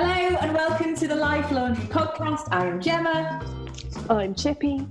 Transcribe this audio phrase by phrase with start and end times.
[0.00, 2.46] Hello and welcome to the Life Laundry podcast.
[2.52, 3.44] I am Gemma.
[4.08, 4.86] I'm Chippy.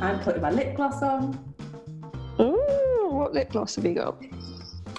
[0.00, 1.38] I'm putting my lip gloss on.
[2.40, 4.20] Ooh, what lip gloss have you got?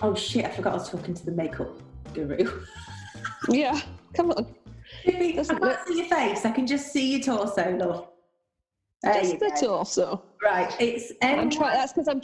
[0.02, 1.68] Oh shit, I forgot I was talking to the makeup
[2.14, 2.62] guru.
[3.50, 3.78] Yeah,
[4.14, 4.56] come on.
[5.04, 6.46] Chippy, I can't look- see your face.
[6.46, 8.08] I can just see your torso, love.
[9.04, 9.68] There Just the go.
[9.68, 10.24] torso.
[10.42, 12.22] Right, it's I'm N- That's because I'm.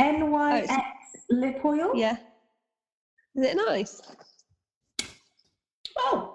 [0.00, 0.76] Oh, NYX
[1.30, 1.92] lip oil.
[1.94, 2.16] Yeah.
[3.36, 4.02] Is it nice?
[5.96, 6.29] Oh.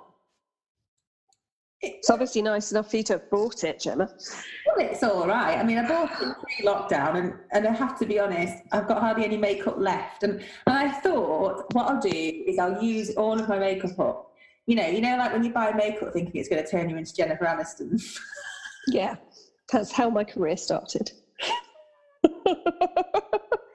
[1.86, 4.10] It's obviously nice enough for you to have bought it, Gemma.
[4.66, 5.58] Well, it's all right.
[5.58, 9.02] I mean, I bought it pre-lockdown, and, and I have to be honest, I've got
[9.02, 10.24] hardly any makeup left.
[10.24, 10.34] And,
[10.66, 14.32] and I thought what I'll do is I'll use all of my makeup up.
[14.66, 16.98] You know, you know, like when you buy makeup thinking it's going to turn you
[16.98, 18.02] into Jennifer Aniston.
[18.88, 19.16] Yeah,
[19.72, 21.12] that's how my career started.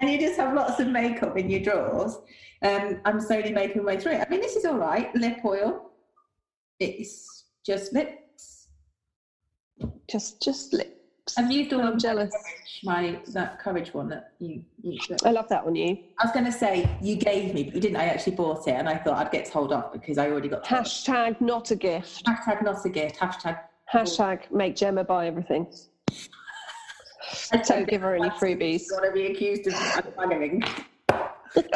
[0.01, 2.17] and you just have lots of makeup in your drawers.
[2.63, 4.27] Um, I'm slowly making my way through it.
[4.27, 5.13] I mean, this is all right.
[5.17, 5.91] Lip oil.
[6.79, 8.69] It's just lips.
[10.09, 11.01] just, just lips.
[11.39, 12.31] I've used all I'm jealous.
[12.33, 14.65] courage, my that courage one that you.
[14.83, 15.75] you I love that one.
[15.77, 15.99] you.
[16.19, 17.97] I was going to say you gave me, but you didn't.
[17.97, 20.65] I actually bought it, and I thought I'd get told off because I already got
[20.65, 20.83] told.
[20.83, 22.25] Hashtag not a gift.
[22.27, 23.19] Hashtag not a gift.
[23.19, 23.61] Hashtag.
[23.93, 25.67] Hashtag make Gemma buy everything.
[27.67, 28.85] Don't give her any freebies.
[28.91, 29.75] Want to be accused of
[30.17, 30.63] buggering.
[31.55, 31.69] People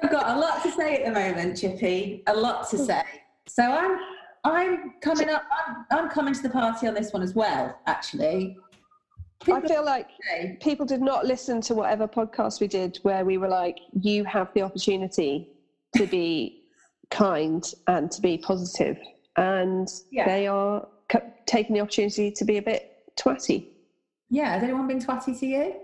[0.00, 2.22] have got a lot to say at the moment, Chippy.
[2.26, 2.84] A lot to hmm.
[2.84, 3.02] say.
[3.46, 3.98] So I'm,
[4.44, 5.42] I'm coming up.
[5.66, 7.78] I'm, I'm coming to the party on this one as well.
[7.86, 8.56] Actually,
[9.50, 13.38] I feel like say, people did not listen to whatever podcast we did where we
[13.38, 15.48] were like, you have the opportunity
[15.96, 16.62] to be
[17.10, 18.98] kind and to be positive,"
[19.36, 20.24] and Yeah.
[20.26, 23.66] they are c- taking the opportunity to be a bit twatty.
[24.30, 24.54] yeah.
[24.54, 25.74] Has anyone been twatty to you?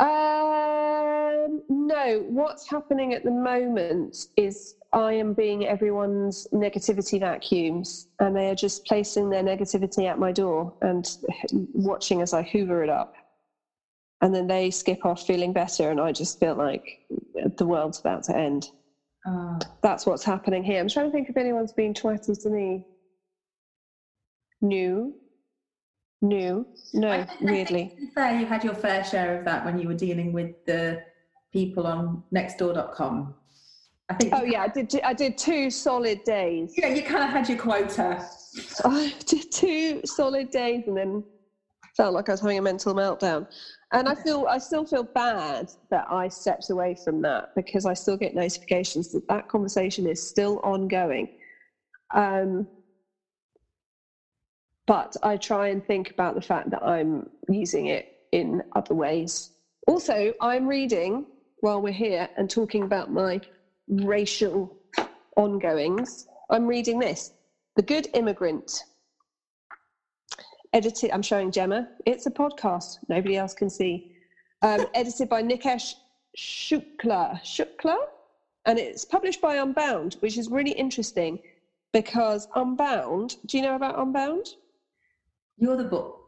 [0.00, 8.34] Um, no, what's happening at the moment is I am being everyone's negativity vacuums, and
[8.34, 11.06] they are just placing their negativity at my door and
[11.74, 13.14] watching as I hoover it up.
[14.22, 17.06] And then they skip off feeling better, and I just feel like
[17.56, 18.70] the world's about to end.
[19.26, 19.58] Oh.
[19.82, 20.80] That's what's happening here.
[20.80, 22.84] I'm trying to think if anyone's been twatty to me.
[24.62, 25.14] New.
[26.22, 26.66] New.
[26.94, 27.90] I No, I think, weirdly.
[27.90, 30.64] to be fair, you had your fair share of that when you were dealing with
[30.64, 31.02] the
[31.52, 33.34] people on nextdoor.com.
[34.10, 34.32] I think.
[34.34, 35.00] Oh yeah, I did.
[35.04, 36.72] I did two solid days.
[36.76, 38.24] Yeah, you kind of had your quota.
[38.84, 41.24] I did two solid days, and then
[41.98, 43.44] felt like I was having a mental meltdown.
[43.92, 47.94] And I feel, I still feel bad that I stepped away from that because I
[47.94, 51.28] still get notifications that that conversation is still ongoing.
[52.14, 52.68] Um,
[54.86, 59.50] but I try and think about the fact that I'm using it in other ways.
[59.86, 61.24] Also, I'm reading
[61.60, 63.40] while we're here and talking about my
[63.88, 64.76] racial
[65.36, 66.28] ongoings.
[66.50, 67.32] I'm reading this
[67.76, 68.84] The Good Immigrant.
[70.72, 71.88] Edited, I'm showing Gemma.
[72.06, 74.12] It's a podcast, nobody else can see.
[74.62, 75.94] Um, edited by Nikesh
[76.36, 77.40] Shukla.
[77.42, 77.96] Shukla?
[78.66, 81.38] And it's published by Unbound, which is really interesting
[81.92, 84.46] because Unbound, do you know about Unbound?
[85.56, 86.18] You're the book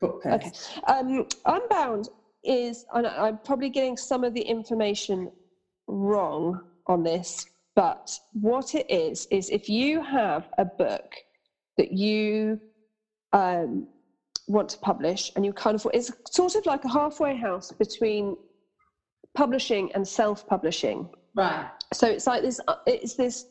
[0.00, 0.40] book person.
[0.40, 0.92] Okay.
[0.92, 2.08] Um, Unbound
[2.44, 5.30] is, and I'm probably getting some of the information
[5.86, 7.44] wrong on this,
[7.76, 11.14] but what it is, is if you have a book
[11.76, 12.58] that you
[13.32, 13.86] um,
[14.48, 18.34] want to publish and you kind of, it's sort of like a halfway house between
[19.36, 21.08] publishing and self publishing.
[21.36, 21.68] Right.
[21.92, 23.44] So it's like this, uh, it's this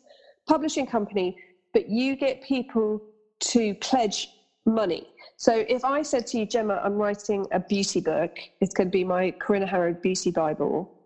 [0.47, 1.36] publishing company,
[1.74, 3.00] but you get people
[3.40, 4.28] to pledge
[4.66, 5.08] money.
[5.38, 8.92] So if I said to you, Gemma, I'm writing a beauty book, it's going to
[8.92, 10.97] be my Corinna Harrod Beauty Bible.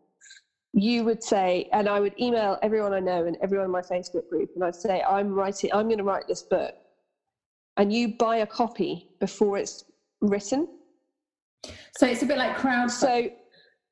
[0.74, 4.30] You would say, and I would email everyone I know and everyone in my Facebook
[4.30, 6.74] group, and I'd say, I'm writing, I'm going to write this book.
[7.78, 9.84] And you buy a copy before it's
[10.22, 10.68] written.
[11.98, 12.92] So it's a bit like crowdfunding.
[12.92, 13.30] So,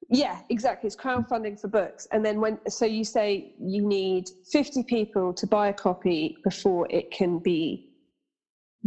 [0.10, 0.88] yeah, exactly.
[0.88, 2.08] It's crowdfunding for books.
[2.12, 6.88] And then when, so you say you need 50 people to buy a copy before
[6.90, 7.92] it can be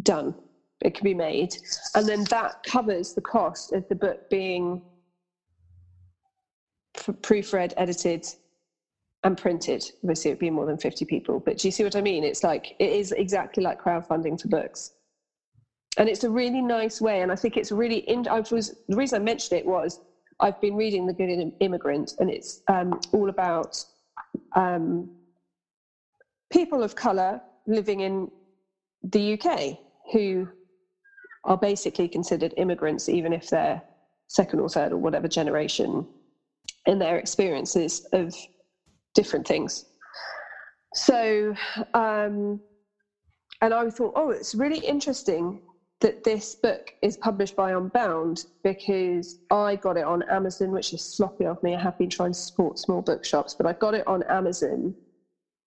[0.03, 0.35] done,
[0.81, 1.57] it can be made.
[1.95, 4.83] And then that covers the cost of the book being
[7.11, 8.27] proofread, edited,
[9.25, 9.85] and printed.
[10.03, 11.41] Obviously, it would be more than 50 people.
[11.41, 12.25] But do you see what I mean?
[12.25, 14.93] It's like, it is exactly like crowdfunding for books.
[15.97, 17.23] And it's a really nice way.
[17.23, 20.01] And I think it's really, in, I was, the reason I mentioned it was
[20.41, 23.77] I've been reading The Good Immigrant, and it's um, all about
[24.57, 25.11] um,
[26.53, 28.31] people of colour living in
[29.05, 29.79] the UK
[30.13, 30.49] who
[31.45, 33.83] are basically considered immigrants, even if they're
[34.29, 36.07] second or third or whatever generation,
[36.87, 38.35] in their experiences of
[39.15, 39.85] different things.
[40.95, 41.55] so,
[41.95, 42.61] um,
[43.61, 45.61] and I thought, oh, it's really interesting
[46.01, 51.03] that this book is published by Unbound because I got it on Amazon, which is
[51.03, 51.77] sloppy of me.
[51.77, 54.95] I have been trying to support small bookshops, but I got it on Amazon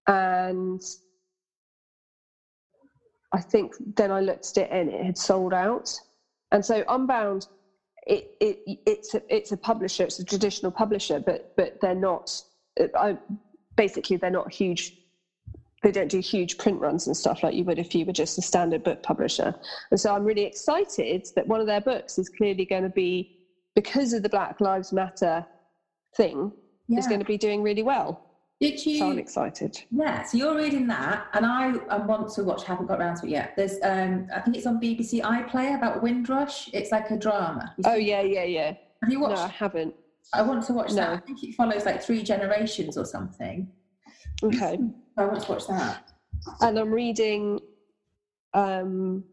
[0.07, 0.81] and
[3.33, 5.89] I think then I looked at it and it had sold out.
[6.51, 7.47] And so Unbound,
[8.06, 12.31] it, it it's a, it's a publisher, it's a traditional publisher, but but they're not.
[12.98, 13.18] I,
[13.75, 14.98] basically, they're not huge
[15.86, 18.40] they don't do huge print runs and stuff like you would if you were just
[18.40, 19.54] a standard book publisher.
[19.92, 23.38] And so I'm really excited that one of their books is clearly going to be,
[23.75, 25.46] because of the Black Lives Matter
[26.18, 26.52] thing,
[26.88, 26.98] yeah.
[26.98, 28.34] is going to be doing really well.
[28.62, 29.00] Did you?
[29.00, 29.84] So I'm excited.
[29.92, 32.63] Yeah, so you're reading that, and I, I want to watch.
[32.63, 33.54] Haven't got around to it yet.
[33.57, 36.69] There's, um, I think it's on BBC iPlayer about Windrush.
[36.74, 37.75] It's like a drama.
[37.86, 38.74] Oh yeah, yeah, yeah.
[39.04, 39.36] Have you watched?
[39.36, 39.94] No, I haven't.
[40.34, 40.96] I want to watch no.
[40.96, 41.10] that.
[41.10, 43.68] I think it follows like three generations or something.
[44.42, 44.80] Okay.
[45.18, 46.12] I want to watch that.
[46.62, 47.60] And I'm reading,
[48.54, 49.24] um,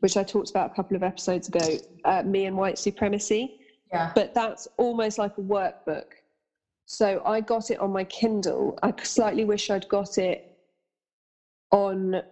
[0.00, 3.60] which I talked about a couple of episodes ago, uh, Me and White Supremacy.
[3.92, 4.12] Yeah.
[4.14, 6.04] But that's almost like a workbook.
[6.88, 8.78] So I got it on my Kindle.
[8.82, 10.44] I slightly wish I'd got it
[11.72, 12.22] on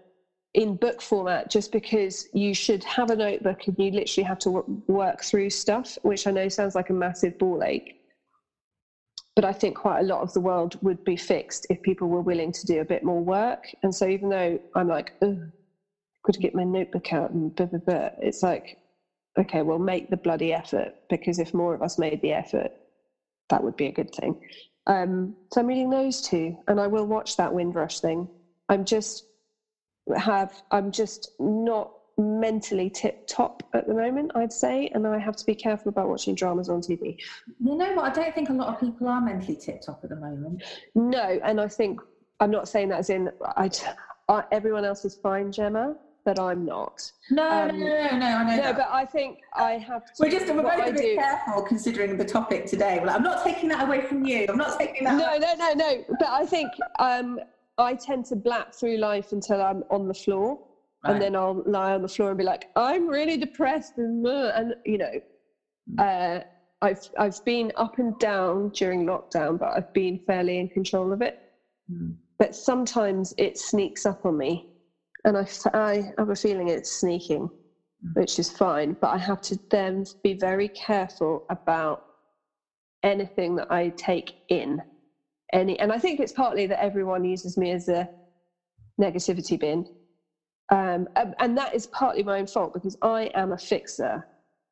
[0.55, 4.65] in book format just because you should have a notebook and you literally have to
[4.89, 7.95] work through stuff, which I know sounds like a massive ball ache
[9.37, 12.23] but I think quite a lot of the world would be fixed if people were
[12.23, 13.65] willing to do a bit more work.
[13.83, 15.39] And so even though I'm like, oh,
[16.25, 18.79] got to get my notebook out and blah, blah, blah, it's like,
[19.39, 22.73] okay, well, make the bloody effort because if more of us made the effort,
[23.49, 24.37] that would be a good thing.
[24.87, 28.29] Um, so I'm reading those two, and I will watch that Windrush thing.
[28.69, 29.25] I'm just
[30.17, 35.37] have I'm just not mentally tip top at the moment, I'd say, and I have
[35.37, 37.17] to be careful about watching dramas on TV.
[37.63, 38.07] You know what?
[38.07, 40.63] I don't think a lot of people are mentally tip top at the moment.
[40.95, 42.01] No, and I think
[42.41, 43.71] I'm not saying that as in I,
[44.29, 45.95] I everyone else is fine, Gemma.
[46.27, 47.11] But I'm not.
[47.31, 48.57] No, um, no, no, no, no, I know.
[48.57, 48.77] No, that.
[48.77, 50.13] but I think I have to.
[50.19, 51.15] We're just we're both a bit do.
[51.15, 52.99] careful considering the topic today.
[53.01, 54.45] Well, I'm not taking that away from you.
[54.49, 55.17] I'm not taking that.
[55.17, 56.05] No, no, no, no.
[56.19, 57.41] But I think um,
[57.79, 60.59] I tend to black through life until I'm on the floor
[61.07, 61.15] right.
[61.15, 64.75] and then I'll lie on the floor and be like, I'm really depressed, and and
[64.85, 65.13] you know,
[65.95, 66.41] mm.
[66.41, 66.45] uh,
[66.83, 71.23] I've I've been up and down during lockdown, but I've been fairly in control of
[71.23, 71.41] it.
[71.91, 72.15] Mm.
[72.39, 74.69] But sometimes it sneaks up on me,
[75.27, 78.15] and I I have a feeling it's sneaking, mm.
[78.15, 78.97] which is fine.
[78.99, 82.07] But I have to then be very careful about
[83.03, 84.81] anything that I take in.
[85.53, 88.09] Any, and I think it's partly that everyone uses me as a
[88.99, 89.87] negativity bin
[90.73, 91.09] um,
[91.39, 94.27] and that is partly my own fault because I am a fixer.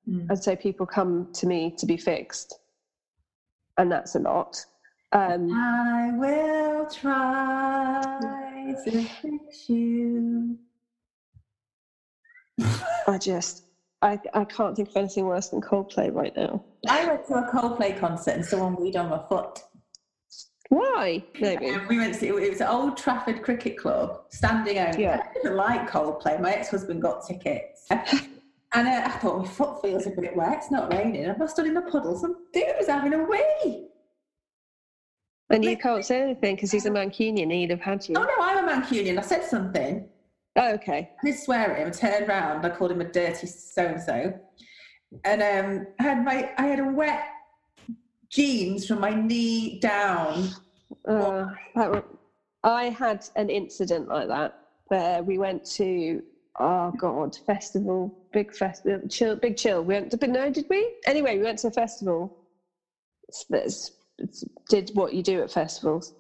[0.09, 0.29] Mm.
[0.29, 2.59] And so people come to me to be fixed.
[3.79, 4.65] And that's a lot.
[5.13, 10.59] Um, I will try to fix you.
[13.07, 13.65] I just,
[14.03, 16.65] I, I can't think of anything worse than Coldplay right now.
[16.89, 19.61] I went to a Coldplay concert and someone weed on my foot.
[20.71, 21.23] Why?
[21.41, 21.71] Maybe.
[21.71, 25.03] Um, we went to it was Old Trafford Cricket Club, standing only.
[25.03, 25.23] Yeah.
[25.29, 26.41] I didn't like Coldplay.
[26.41, 27.87] My ex-husband got tickets.
[28.75, 30.59] And uh, I thought my foot feels a bit wet.
[30.59, 31.31] It's not raining.
[31.31, 32.19] I've stood in a puddle.
[32.19, 33.41] Some dude was having a wee.
[35.55, 37.53] And you can't say anything because he's a Mancunian.
[37.53, 38.17] He'd have had you.
[38.19, 39.19] Oh no, I'm a Mancunian.
[39.19, 40.09] I said something.
[40.57, 41.11] Oh, okay.
[41.23, 41.89] I did swear at him.
[41.89, 42.67] I turned round.
[42.67, 44.41] I called him a dirty so and so.
[45.25, 47.25] And um, I had my I had a wet
[48.31, 50.51] jeans from my knee down.
[51.07, 51.47] Uh,
[51.77, 52.05] that,
[52.65, 54.59] I had an incident like that
[54.89, 56.23] where we went to
[56.61, 61.37] oh god festival big festival chill big chill we went to no did we anyway
[61.37, 62.39] we went to a festival
[63.29, 63.91] it's, it's,
[64.69, 66.13] did what you do at festivals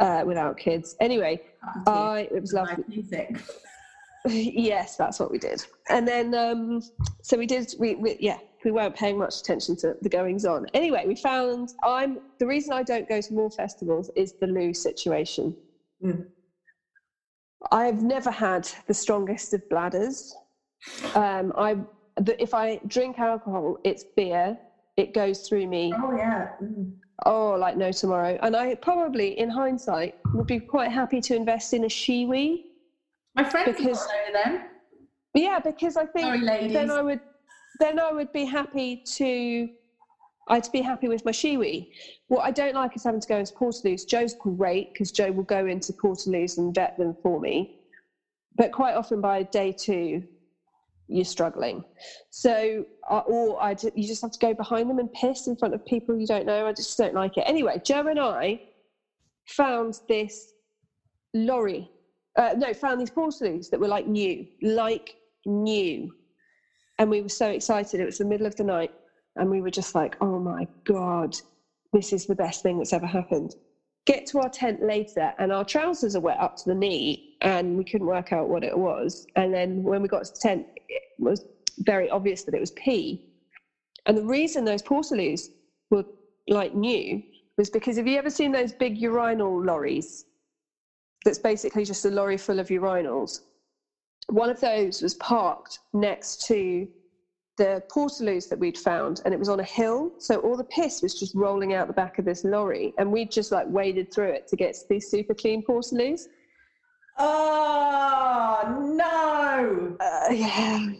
[0.00, 1.40] uh, without kids anyway
[1.86, 3.30] I it was lovely music
[4.26, 6.80] yes that's what we did and then um
[7.22, 10.66] so we did we, we yeah we weren't paying much attention to the goings on.
[10.74, 14.72] Anyway, we found I'm the reason I don't go to more festivals is the loo
[14.72, 15.54] situation.
[16.02, 16.24] Mm.
[17.70, 20.34] I've never had the strongest of bladders.
[21.14, 21.76] Um, I
[22.16, 24.56] the, if I drink alcohol, it's beer.
[24.96, 25.92] It goes through me.
[25.96, 26.48] Oh yeah.
[26.62, 26.92] Mm.
[27.24, 28.38] Oh, like no tomorrow.
[28.42, 32.64] And I probably, in hindsight, would be quite happy to invest in a Shewee.
[33.34, 34.62] My friends because, them.
[35.34, 37.20] Yeah, because I think Sorry, then I would
[37.80, 39.68] then I would be happy to
[40.48, 41.88] I'd be happy with my Shewee.
[42.28, 44.06] What I don't like is having to go into Portaloos.
[44.06, 47.76] Joe's great because Joe will go into Portaloos and vet them for me.
[48.56, 50.22] But quite often by day two,
[51.08, 51.84] you're struggling.
[52.30, 55.74] So, uh, or I, you just have to go behind them and piss in front
[55.74, 56.66] of people you don't know.
[56.66, 57.44] I just don't like it.
[57.46, 58.60] Anyway, Joe and I
[59.46, 60.52] found this
[61.34, 61.90] lorry.
[62.36, 65.14] Uh, no, found these portaloos that were like new, like
[65.46, 66.10] new.
[66.98, 68.00] And we were so excited.
[68.00, 68.92] It was the middle of the night.
[69.36, 71.36] And we were just like, oh my God,
[71.92, 73.54] this is the best thing that's ever happened.
[74.06, 77.78] Get to our tent later, and our trousers are wet up to the knee, and
[77.78, 79.26] we couldn't work out what it was.
[79.34, 81.44] And then when we got to the tent, it was
[81.80, 83.22] very obvious that it was pee.
[84.06, 85.48] And the reason those portaloos
[85.90, 86.04] were
[86.48, 87.22] like new
[87.56, 90.24] was because have you ever seen those big urinal lorries?
[91.24, 93.40] That's basically just a lorry full of urinals.
[94.28, 96.86] One of those was parked next to
[97.56, 100.10] the portaloos that we'd found, and it was on a hill.
[100.18, 103.24] So all the piss was just rolling out the back of this lorry, and we
[103.24, 106.26] just like waded through it to get to these super clean portaloos.
[107.16, 109.96] Oh no!
[110.04, 110.90] Uh, yeah,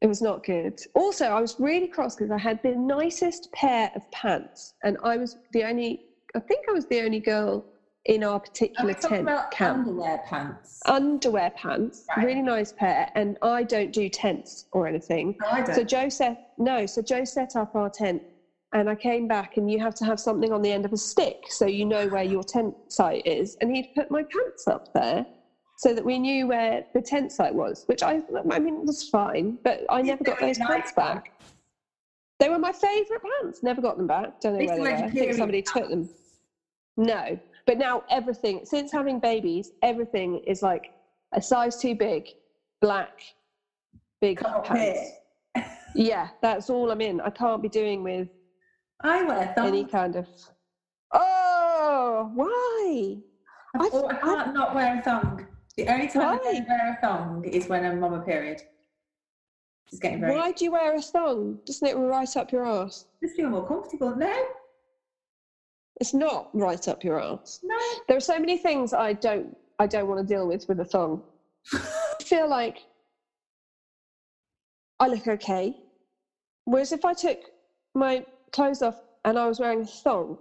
[0.00, 0.80] it was not good.
[0.94, 5.16] Also, I was really cross because I had the nicest pair of pants, and I
[5.16, 6.06] was the only.
[6.34, 7.64] I think I was the only girl
[8.06, 9.78] in our particular tent camp.
[9.78, 10.80] Underwear pants.
[10.86, 12.26] Underwear pants, Right.
[12.26, 15.36] really nice pair, and I don't do tents or anything.
[15.40, 15.74] No, I don't.
[15.74, 18.22] So Joe set no, so Joe set up our tent,
[18.72, 20.96] and I came back, and you have to have something on the end of a
[20.96, 24.82] stick so you know where your tent site is, and he'd put my pants up
[24.94, 25.24] there.
[25.78, 29.58] So that we knew where the tent site was, which I, I mean, was fine,
[29.62, 31.30] but I never got those pants back.
[32.38, 33.62] They were my favourite pants.
[33.62, 34.40] Never got them back.
[34.40, 35.04] Don't know where they were.
[35.04, 36.08] I think somebody took them.
[36.96, 40.90] No, but now everything since having babies, everything is like
[41.34, 42.26] a size too big,
[42.80, 43.12] black,
[44.20, 45.00] big pants.
[45.94, 47.22] Yeah, that's all I'm in.
[47.22, 48.28] I can't be doing with
[49.02, 49.66] I wear thong.
[49.68, 50.26] any kind of.
[51.12, 53.16] Oh, why?
[53.78, 55.46] I, I've- I can't not wear a thong.
[55.76, 56.52] The only time I Why?
[56.54, 58.62] don't wear a thong is when I'm on my period.
[59.92, 60.34] It's getting very.
[60.34, 61.58] Why do you wear a thong?
[61.66, 63.04] Doesn't it right up your ass?
[63.22, 64.16] Just feel more comfortable.
[64.16, 64.34] No,
[66.00, 67.60] It's not right up your ass.
[67.62, 67.76] no.
[68.08, 70.84] There are so many things I don't I don't want to deal with with a
[70.84, 71.22] thong.
[71.74, 71.78] I
[72.22, 72.78] feel like
[74.98, 75.76] I look okay.
[76.64, 77.38] Whereas if I took
[77.94, 78.24] my
[78.56, 80.38] clothes off and I was wearing a thong,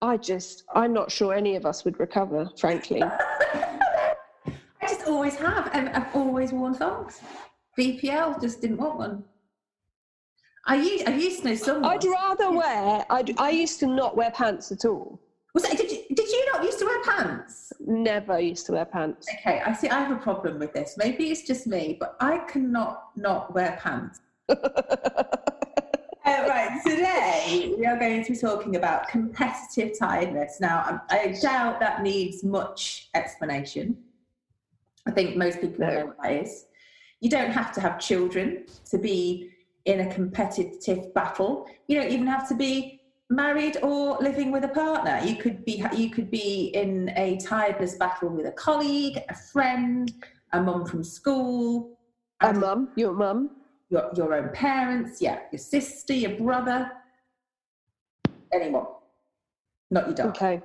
[0.00, 3.02] I just I'm not sure any of us would recover, frankly.
[3.02, 7.20] I just always have, and I've always worn thongs.
[7.78, 9.24] BPL just didn't want one.
[10.66, 11.90] I used, I used to know someone.
[11.92, 15.20] I'd rather wear I'd, I used to not wear pants at all.
[15.52, 17.72] Was that, did, you, did you not used to wear pants?
[17.80, 19.26] Never used to wear pants.
[19.40, 19.88] Okay, I see.
[19.88, 20.94] I have a problem with this.
[20.96, 24.20] Maybe it's just me, but I cannot not wear pants.
[26.24, 30.58] Uh, right, today we are going to be talking about competitive tiredness.
[30.60, 33.96] Now, I, I doubt that needs much explanation.
[35.06, 35.94] I think most people No.
[35.94, 36.66] know what that is.
[37.20, 39.50] You don't have to have children to be
[39.86, 41.66] in a competitive battle.
[41.88, 43.00] You don't even have to be
[43.30, 45.20] married or living with a partner.
[45.24, 50.12] You could be you could be in a tiredness battle with a colleague, a friend,
[50.52, 51.98] a mum from school,
[52.42, 53.50] A mum, your mum.
[53.90, 56.90] Your, your own parents, yeah, your sister, your brother,
[58.52, 58.86] anyone,
[59.90, 60.28] not your dog.
[60.28, 60.62] Okay.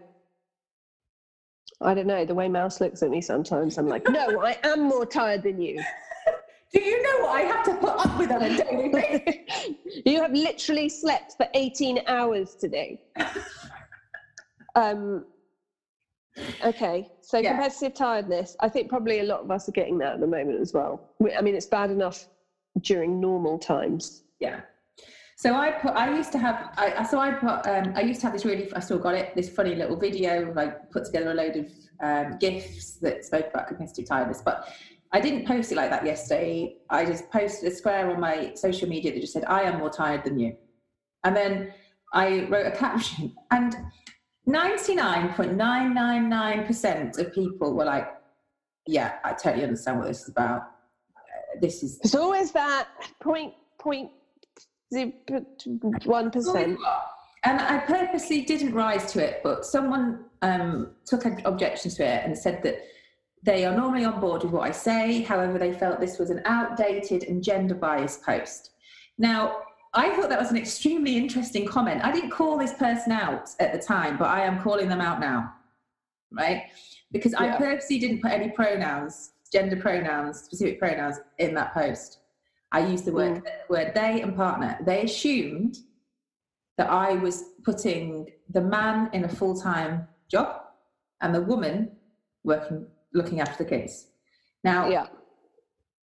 [1.82, 2.24] I don't know.
[2.24, 5.60] The way Mouse looks at me sometimes, I'm like, no, I am more tired than
[5.60, 5.84] you.
[6.74, 9.36] Do you know what I have to put up with on a daily basis?
[10.06, 13.02] you have literally slept for 18 hours today.
[14.78, 15.24] Um,
[16.66, 17.54] okay, so Yeah.
[17.54, 18.58] competitive tiredness.
[18.60, 21.00] I think probably a lot of us are getting that at the moment as well.
[21.20, 22.28] We- I mean, it's bad enough
[22.82, 24.24] during normal times.
[24.40, 24.62] yeah.
[25.38, 25.92] So I put.
[25.92, 26.70] I used to have.
[26.78, 27.68] I so I put.
[27.68, 28.72] Um, I used to have this really.
[28.74, 29.36] I still got it.
[29.36, 30.54] This funny little video.
[30.54, 31.70] Like put together a load of
[32.02, 34.68] um, gifs that spoke about competitive tiredness, but.
[35.12, 36.78] I didn't post it like that yesterday.
[36.90, 39.90] I just posted a square on my social media that just said, I am more
[39.90, 40.58] tired than you.
[41.24, 41.72] And then
[42.12, 43.78] I wrote a caption, and
[44.50, 48.08] 99.999% of people were like,
[48.88, 50.64] Yeah, I totally understand what this is about.
[51.62, 52.88] This is It's always that
[53.22, 54.12] point, point,
[54.94, 55.12] zero,
[56.06, 56.78] one percent.
[57.44, 62.26] And I purposely didn't rise to it, but someone um, took an objection to it
[62.26, 62.84] and said that
[63.44, 65.22] they are normally on board with what I say.
[65.22, 68.72] However, they felt this was an outdated and gender biased post.
[69.20, 69.58] Now,
[69.94, 72.04] I thought that was an extremely interesting comment.
[72.04, 75.20] I didn't call this person out at the time, but I am calling them out
[75.20, 75.54] now,
[76.32, 76.64] right?
[77.12, 82.20] Because I purposely didn't put any pronouns, gender pronouns, specific pronouns in that post.
[82.72, 83.70] I used the word, mm.
[83.70, 84.78] word they and partner.
[84.86, 85.78] They assumed
[86.78, 90.62] that I was putting the man in a full time job
[91.22, 91.92] and the woman
[92.44, 94.08] working, looking after the kids.
[94.64, 95.08] Now, Yeah.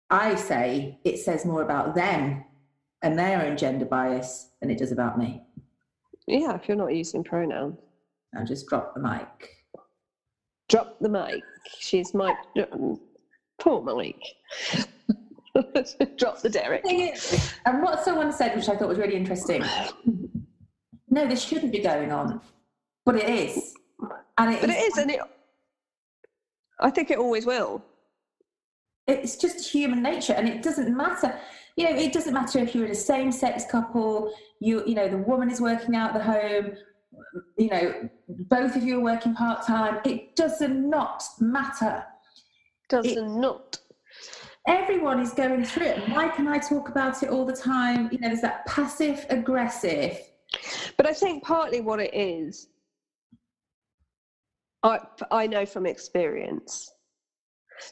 [0.10, 2.46] I say it says more about them
[3.02, 5.44] and their own gender bias than it does about me.
[6.28, 7.78] Yeah, if you're not using pronouns.
[8.36, 9.54] I'll just drop the mic.
[10.70, 11.44] drop the mic.
[11.80, 12.36] She's Mike.
[12.72, 13.00] Um,
[13.60, 14.24] Poor Mike.
[16.18, 16.84] drop the Derek.
[17.66, 19.64] And what someone said, which I thought was really interesting.
[21.10, 22.42] No, this shouldn't be going on,
[23.06, 23.74] but it is.
[24.38, 25.20] And it but is, it is, and it.
[26.80, 27.84] I think it always will.
[29.08, 31.40] It's just human nature, and it doesn't matter.
[31.76, 34.34] You know, it doesn't matter if you're in a same-sex couple.
[34.60, 36.74] You, you know, the woman is working out the home.
[37.58, 40.00] You know, both of you are working part time.
[40.04, 42.04] It does not matter.
[42.90, 43.80] Does it, not.
[44.68, 46.10] Everyone is going through it.
[46.10, 48.10] why can I talk about it all the time.
[48.12, 50.20] You know, there's that passive aggressive.
[50.98, 52.68] But I think partly what it is,
[54.84, 55.00] I
[55.32, 56.92] I know from experience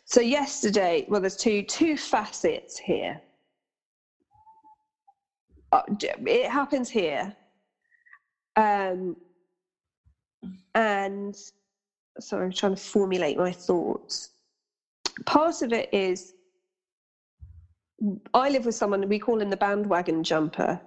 [0.06, 3.22] so yesterday, well, there's two two facets here.
[5.72, 7.36] Uh, it happens here,
[8.56, 9.16] um,
[10.74, 11.36] and
[12.20, 14.32] sorry, I'm trying to formulate my thoughts.
[15.25, 16.34] Part of it is
[18.34, 20.79] I live with someone we call him the bandwagon jumper.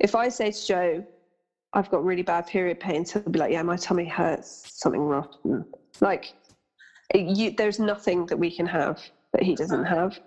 [0.00, 1.06] If I say to Joe,
[1.72, 5.64] I've got really bad period pains, he'll be like, "Yeah, my tummy hurts, something rotten."
[6.00, 6.34] Like
[7.14, 9.00] you, there's nothing that we can have
[9.32, 10.18] that he doesn't have.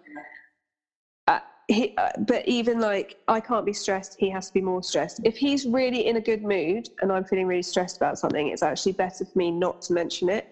[1.28, 4.84] Uh, he, uh, but even like I can't be stressed, he has to be more
[4.84, 5.22] stressed.
[5.24, 8.64] If he's really in a good mood and I'm feeling really stressed about something, it's
[8.64, 10.48] actually better for me not to mention it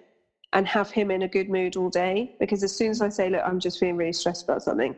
[0.54, 2.36] and have him in a good mood all day.
[2.40, 4.96] Because as soon as I say, look, I'm just feeling really stressed about something,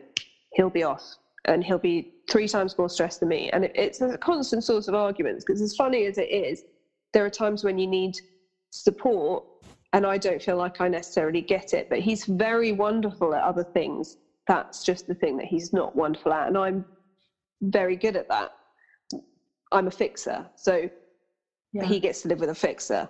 [0.54, 1.02] he'll be off
[1.44, 3.50] and he'll be three times more stressed than me.
[3.50, 6.64] And it, it's a constant source of arguments because as funny as it is,
[7.12, 8.14] there are times when you need
[8.70, 9.44] support
[9.92, 11.88] and I don't feel like I necessarily get it.
[11.90, 14.16] But he's very wonderful at other things.
[14.48, 16.84] That's just the thing that he's not wonderful at, and I'm
[17.60, 18.52] very good at that.
[19.70, 20.90] I'm a fixer, so
[21.72, 21.84] yeah.
[21.84, 23.08] he gets to live with a fixer.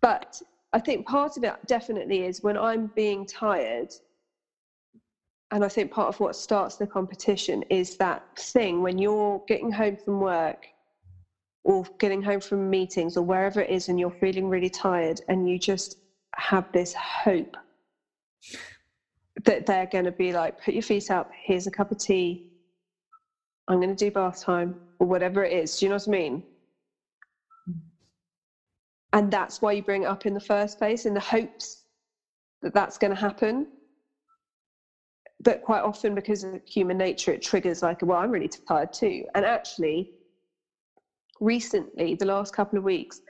[0.00, 0.40] But
[0.72, 3.92] I think part of it definitely is when I'm being tired,
[5.50, 9.70] and I think part of what starts the competition is that thing when you're getting
[9.70, 10.66] home from work
[11.64, 15.48] or getting home from meetings or wherever it is and you're feeling really tired and
[15.48, 15.98] you just
[16.36, 17.56] have this hope
[19.44, 22.50] that they're going to be like, put your feet up, here's a cup of tea,
[23.68, 25.78] I'm going to do bath time, or whatever it is.
[25.78, 26.42] Do you know what I mean?
[29.12, 31.84] And that's why you bring it up in the first place, in the hopes
[32.62, 33.66] that that's going to happen.
[35.40, 39.24] But quite often, because of human nature, it triggers like, well, I'm really tired too.
[39.34, 40.12] And actually,
[41.40, 43.20] recently, the last couple of weeks,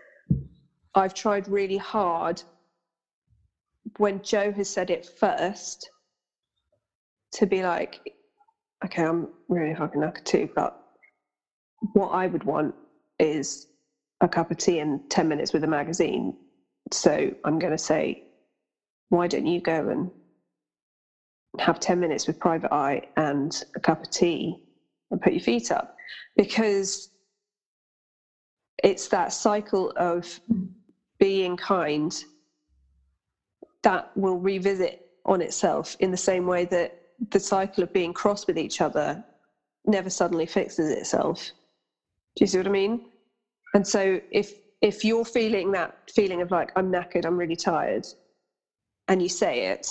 [0.94, 2.42] I've tried really hard
[3.96, 5.90] when Joe has said it first,
[7.32, 8.00] to be like,
[8.84, 10.78] okay, I'm really fucking knackered too, but
[11.94, 12.74] what I would want
[13.18, 13.66] is
[14.22, 16.34] a cup of tea and 10 minutes with a magazine.
[16.92, 18.22] So I'm going to say,
[19.08, 20.10] why don't you go and
[21.58, 24.56] have 10 minutes with Private Eye and a cup of tea
[25.10, 25.96] and put your feet up?
[26.36, 27.10] Because
[28.82, 30.40] it's that cycle of
[31.18, 32.24] being kind
[33.82, 36.98] that will revisit on itself in the same way that
[37.30, 39.22] the cycle of being cross with each other
[39.84, 41.52] never suddenly fixes itself.
[42.36, 43.11] Do you see what I mean?
[43.74, 48.04] And so if if you're feeling that feeling of like I'm knackered, I'm really tired,
[49.08, 49.86] and you say it,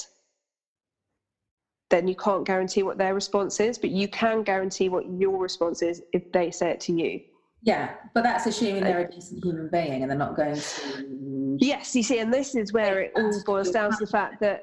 [1.89, 5.81] then you can't guarantee what their response is, but you can guarantee what your response
[5.81, 7.19] is if they say it to you.
[7.63, 11.57] Yeah, but that's assuming they're a decent human being and they're not going to.
[11.59, 14.61] Yes, you see, and this is where it all boils down to the fact that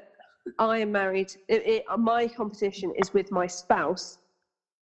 [0.57, 1.29] I am married.
[1.47, 4.17] It, it, my competition is with my spouse,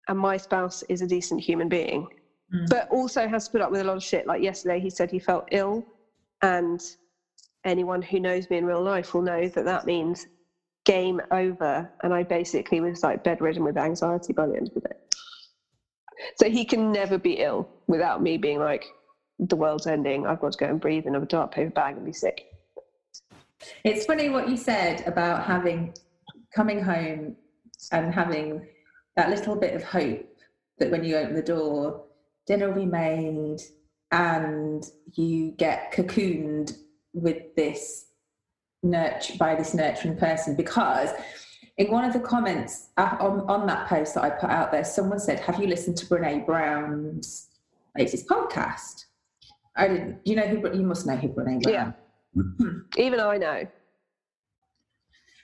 [0.07, 2.07] and my spouse is a decent human being,
[2.53, 2.69] mm.
[2.69, 4.27] but also has to put up with a lot of shit.
[4.27, 5.85] Like yesterday, he said he felt ill,
[6.41, 6.81] and
[7.65, 10.27] anyone who knows me in real life will know that that means
[10.85, 11.89] game over.
[12.03, 14.95] And I basically was like bedridden with anxiety by the end of the day.
[16.35, 18.85] So he can never be ill without me being like,
[19.39, 20.27] the world's ending.
[20.27, 22.45] I've got to go and breathe in a dark paper bag and be sick.
[23.83, 25.93] It's funny what you said about having
[26.53, 27.35] coming home
[27.91, 28.67] and having
[29.15, 30.25] that little bit of hope
[30.79, 32.03] that when you open the door,
[32.49, 33.59] dinner will be made
[34.11, 34.83] and
[35.13, 36.75] you get cocooned
[37.13, 38.07] with this
[38.81, 41.11] nurture by this nurturing person because
[41.77, 45.19] in one of the comments on, on that post that I put out there, someone
[45.19, 47.49] said, Have you listened to Brene Brown's
[47.97, 49.05] latest podcast?
[49.77, 50.19] I didn't.
[50.25, 51.93] You know who you must know who Brene Brown.
[52.35, 52.41] Yeah,
[52.97, 53.67] even I know.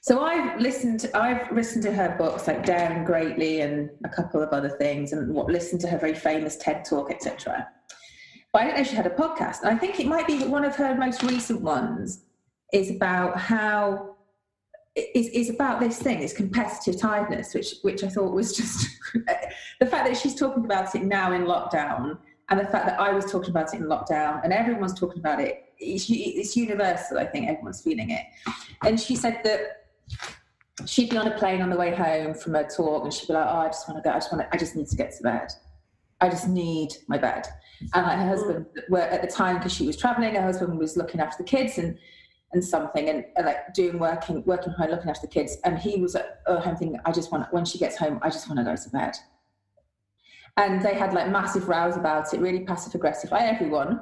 [0.05, 0.99] So I've listened.
[0.99, 5.13] To, I've listened to her books like Daring Greatly and a couple of other things,
[5.13, 7.67] and what listened to her very famous TED talk, etc.
[8.53, 9.61] But I don't know she had a podcast.
[9.63, 12.23] And I think it might be one of her most recent ones
[12.71, 14.15] is about how
[14.95, 18.87] is, is about this thing, this competitive tiredness, which which I thought was just
[19.79, 23.11] the fact that she's talking about it now in lockdown, and the fact that I
[23.11, 25.63] was talking about it in lockdown, and everyone's talking about it.
[25.79, 27.17] It's, it's universal.
[27.17, 28.23] I think everyone's feeling it.
[28.83, 29.84] And she said that
[30.85, 33.33] she'd be on a plane on the way home from a talk, and she'd be
[33.33, 34.13] like, "Oh, I just want to go.
[34.13, 34.43] I just want.
[34.43, 35.51] To, I just need to get to bed.
[36.21, 37.47] I just need my bed."
[37.93, 40.97] And like her husband, were at the time because she was traveling, her husband was
[40.97, 41.97] looking after the kids and
[42.55, 46.01] and something and, and, like doing working working home looking after the kids and he
[46.01, 48.63] was at home thinking i just want when she gets home i just want to
[48.63, 49.15] go to bed
[50.57, 53.99] and they had like massive rows about it really passive aggressive by everyone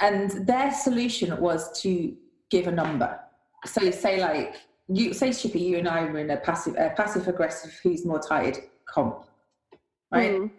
[0.00, 2.14] and their solution was to
[2.50, 3.18] give a number
[3.66, 4.56] so say like
[4.88, 8.20] you say Chippy, you and I were in a passive a passive aggressive who's more
[8.20, 9.24] tired comp,
[10.12, 10.32] right?
[10.32, 10.50] Mm.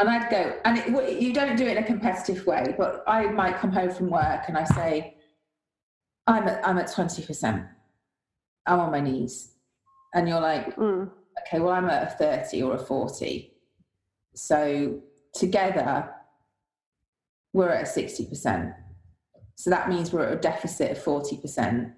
[0.00, 3.26] And I'd go, and it, you don't do it in a competitive way, but I
[3.26, 5.16] might come home from work and I say,
[6.28, 7.68] I'm at, I'm at 20%.
[8.66, 9.54] I'm on my knees.
[10.14, 11.10] And you're like, mm.
[11.40, 13.52] okay, well, I'm at a 30 or a 40.
[14.36, 15.00] So
[15.34, 16.10] together,
[17.52, 18.74] we're at a 60%.
[19.56, 21.92] So that means we're at a deficit of 40%.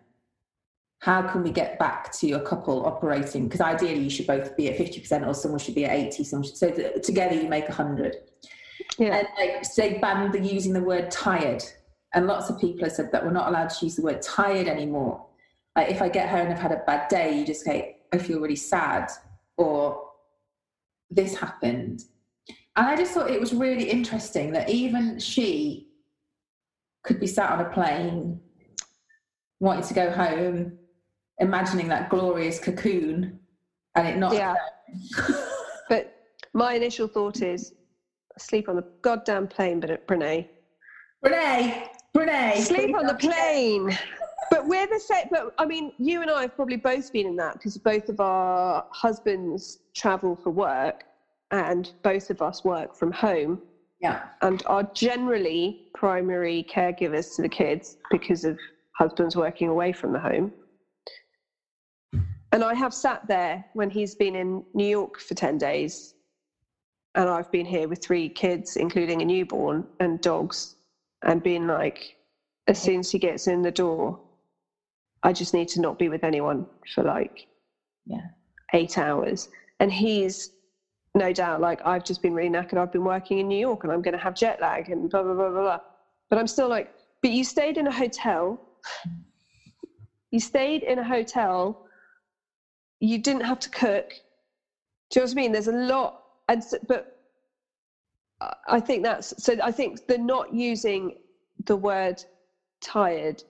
[1.01, 3.45] How can we get back to a couple operating?
[3.45, 6.25] Because ideally, you should both be at 50% or someone should be at 80.
[6.25, 6.71] Someone should, so
[7.03, 8.17] together, you make 100.
[8.99, 9.17] Yeah.
[9.17, 11.65] And like, they banned the using the word tired
[12.15, 14.67] and lots of people have said that we're not allowed to use the word tired
[14.67, 15.25] anymore.
[15.77, 18.19] Like if I get home and I've had a bad day, you just say, I
[18.19, 19.09] feel really sad,
[19.57, 20.09] or
[21.11, 22.05] this happened.
[22.77, 25.89] And I just thought it was really interesting that even she
[27.05, 28.41] could be sat on a plane
[29.61, 30.79] wanting to go home,
[31.41, 33.39] imagining that glorious cocoon
[33.97, 34.35] and it not.
[34.35, 34.55] Yeah.
[35.89, 36.15] but
[36.53, 37.75] my initial thought is
[38.39, 40.47] sleep on the goddamn plane, but at Brene.
[41.25, 42.57] Brene, Brene.
[42.59, 43.97] Sleep on the plane.
[44.51, 45.27] but we're the same.
[45.31, 48.21] But I mean, you and I have probably both been in that because both of
[48.21, 51.05] our husbands travel for work
[51.51, 53.61] and both of us work from home.
[54.01, 54.23] Yeah.
[54.41, 58.59] And are generally primary caregivers to the kids because of
[58.97, 60.53] husbands working away from the home.
[62.53, 66.15] And I have sat there when he's been in New York for 10 days,
[67.15, 70.77] and I've been here with three kids, including a newborn and dogs
[71.23, 72.17] and being like,
[72.67, 74.21] as soon as he gets in the door,
[75.23, 77.47] I just need to not be with anyone for like
[78.07, 78.29] yeah
[78.73, 79.49] eight hours.
[79.81, 80.51] And he's
[81.15, 82.79] no doubt like, I've just been really knackered.
[82.79, 85.23] I've been working in New York and I'm going to have jet lag and blah,
[85.23, 85.81] blah, blah, blah, blah.
[86.29, 88.61] But I'm still like, but you stayed in a hotel.
[90.31, 91.87] You stayed in a hotel.
[93.01, 94.11] You didn't have to cook.
[95.11, 95.53] Do you know what I mean?
[95.53, 96.23] There's a lot.
[96.49, 97.17] And, but
[98.69, 99.57] I think that's so.
[99.63, 101.17] I think the not using
[101.67, 102.23] the word
[102.81, 103.43] tired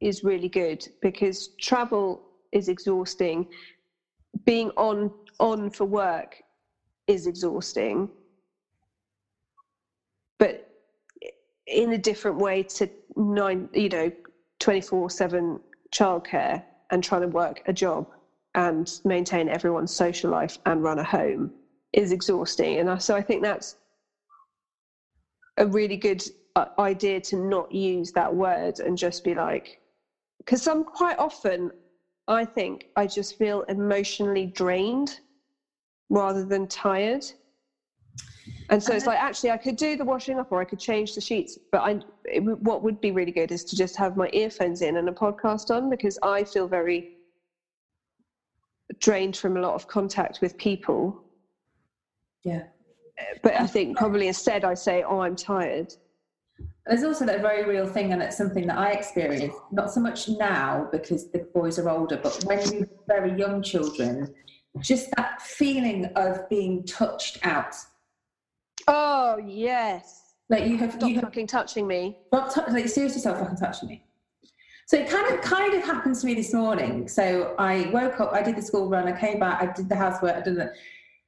[0.00, 2.22] is really good because travel
[2.52, 3.46] is exhausting.
[4.44, 6.36] Being on on for work
[7.06, 8.08] is exhausting,
[10.38, 10.66] but
[11.66, 14.12] in a different way to nine, you know,
[14.58, 15.60] twenty four seven
[15.94, 18.06] childcare and trying to work a job
[18.54, 21.52] and maintain everyone's social life and run a home
[21.92, 22.78] is exhausting.
[22.78, 23.76] And so I think that's
[25.56, 26.22] a really good
[26.56, 29.80] uh, idea to not use that word and just be like,
[30.38, 31.70] because some quite often
[32.28, 35.20] I think I just feel emotionally drained
[36.08, 37.24] rather than tired.
[38.68, 41.14] And so it's like, actually, I could do the washing up or I could change
[41.14, 41.58] the sheets.
[41.72, 44.96] But I, it, what would be really good is to just have my earphones in
[44.96, 47.08] and a podcast on because I feel very
[48.98, 51.24] drained from a lot of contact with people
[52.42, 52.64] yeah.
[53.42, 55.92] But I think probably instead I say, oh, I'm tired.
[56.86, 60.28] There's also that very real thing, and it's something that I experience, not so much
[60.28, 64.34] now because the boys are older, but when you were very young children,
[64.80, 67.74] just that feeling of being touched out.
[68.88, 70.34] Oh, yes.
[70.48, 70.92] Like you have.
[70.92, 72.18] Stop you have, fucking touching me.
[72.28, 74.04] Stop, t- like, seriously, stop fucking touching me.
[74.90, 77.06] So it kind of kind of happened to me this morning.
[77.06, 79.94] So I woke up, I did the school run, I came back, I did the
[79.94, 80.72] housework, I did the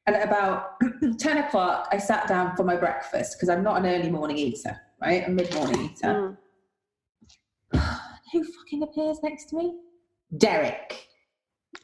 [0.09, 0.81] and at about
[1.19, 4.81] 10 o'clock, I sat down for my breakfast because I'm not an early morning eater,
[5.01, 5.29] right?
[5.29, 6.37] A mid morning eater.
[7.73, 8.01] Mm.
[8.33, 9.77] Who fucking appears next to me?
[10.39, 11.07] Derek.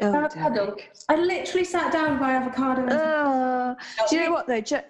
[0.01, 0.75] Oh, avocado.
[0.75, 0.91] Derek.
[1.09, 2.83] I literally sat down by avocado.
[2.83, 3.77] And uh,
[4.11, 4.61] do you know what though?
[4.61, 4.81] Jo,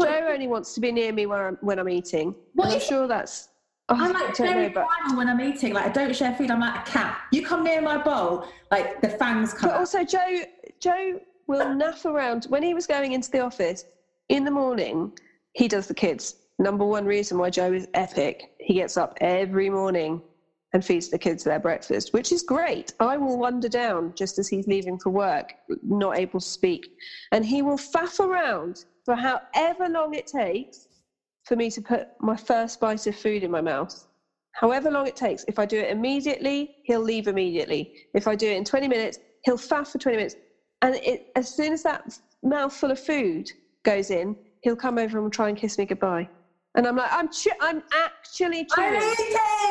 [0.00, 2.34] Joe only wants to be near me when I'm, when I'm eating.
[2.54, 3.50] What I'm sure that's.
[3.90, 5.16] Oh, I'm like very know, but...
[5.16, 5.74] when I'm eating.
[5.74, 6.50] Like I don't share food.
[6.50, 7.20] I'm like a cat.
[7.32, 9.68] You come near my bowl, like the fangs come.
[9.68, 9.80] But out.
[9.80, 10.44] also, Joe,
[10.80, 12.46] Joe will naff around.
[12.46, 13.84] When he was going into the office
[14.30, 15.12] in the morning,
[15.52, 16.36] he does the kids.
[16.58, 20.22] Number one reason why Joe is epic, he gets up every morning
[20.72, 22.94] and feeds the kids their breakfast, which is great.
[23.00, 26.90] I will wander down just as he's leaving for work, not able to speak.
[27.32, 30.88] And he will faff around for however long it takes
[31.44, 34.06] for me to put my first bite of food in my mouth.
[34.52, 35.44] However long it takes.
[35.48, 37.92] If I do it immediately, he'll leave immediately.
[38.14, 40.36] If I do it in 20 minutes, he'll faff for 20 minutes.
[40.82, 43.50] And it, as soon as that mouthful of food
[43.82, 46.28] goes in, he'll come over and try and kiss me goodbye.
[46.76, 47.28] And I'm like, I'm,
[47.60, 49.00] I'm actually chewing.
[49.00, 49.14] I'm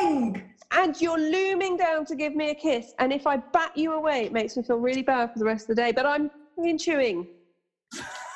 [0.02, 0.42] eating!
[0.72, 2.94] And you're looming down to give me a kiss.
[2.98, 5.68] And if I bat you away, it makes me feel really bad for the rest
[5.68, 5.92] of the day.
[5.92, 7.26] But I'm in chewing.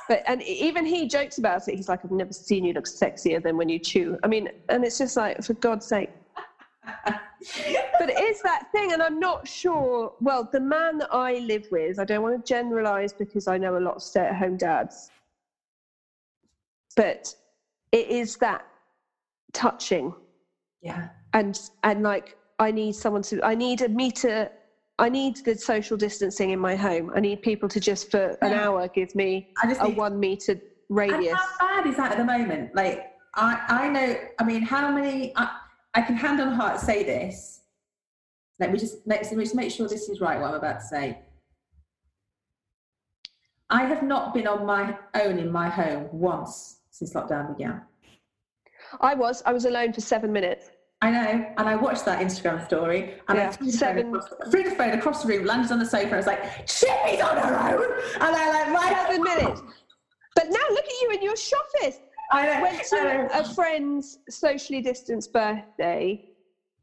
[0.09, 1.75] But and even he jokes about it.
[1.75, 4.85] He's like, "I've never seen you look sexier than when you chew." I mean, and
[4.85, 6.11] it's just like, for God's sake.
[7.05, 10.15] but it is that thing, and I'm not sure.
[10.21, 13.77] Well, the man that I live with, I don't want to generalize because I know
[13.77, 15.11] a lot of stay-at-home dads,
[16.97, 17.35] but
[17.93, 18.67] it is that
[19.53, 20.15] touching.
[20.81, 21.09] Yeah.
[21.35, 23.45] And and like I need someone to.
[23.45, 24.51] I need a meter
[24.99, 27.13] I need the social distancing in my home.
[27.15, 29.49] I need people to just for an hour give me
[29.81, 31.29] a one meter radius.
[31.29, 32.75] And how bad is that at the moment?
[32.75, 34.17] Like I, I know.
[34.41, 35.33] I mean, how many?
[35.37, 35.57] I,
[35.95, 37.61] I can hand on heart say this.
[38.59, 40.41] Let me just let me just make sure this is right.
[40.41, 41.19] What I'm about to say.
[43.71, 47.83] I have not been on my own in my home once since lockdown began.
[49.01, 49.43] I was.
[49.47, 50.71] I was alone for seven minutes.
[51.01, 54.11] I know, and I watched that Instagram story, and yeah, I seven...
[54.11, 56.17] the phone across, threw the phone across the room, landed on the sofa, and I
[56.17, 59.63] was like, "She's on her own," and I like, right seven minutes.
[60.35, 62.01] But now look at you in your shoppers.
[62.33, 66.25] I know, went to a friend's socially distanced birthday.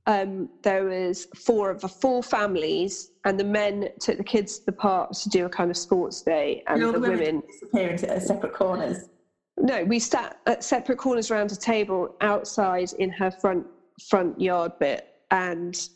[0.07, 4.65] Um, there was four of the four families, and the men took the kids to
[4.67, 8.21] the park to do a kind of sports day, and the, the women, women to
[8.21, 9.09] separate corners.
[9.57, 13.65] No, we sat at separate corners around a table outside in her front
[14.01, 15.89] front yard bit and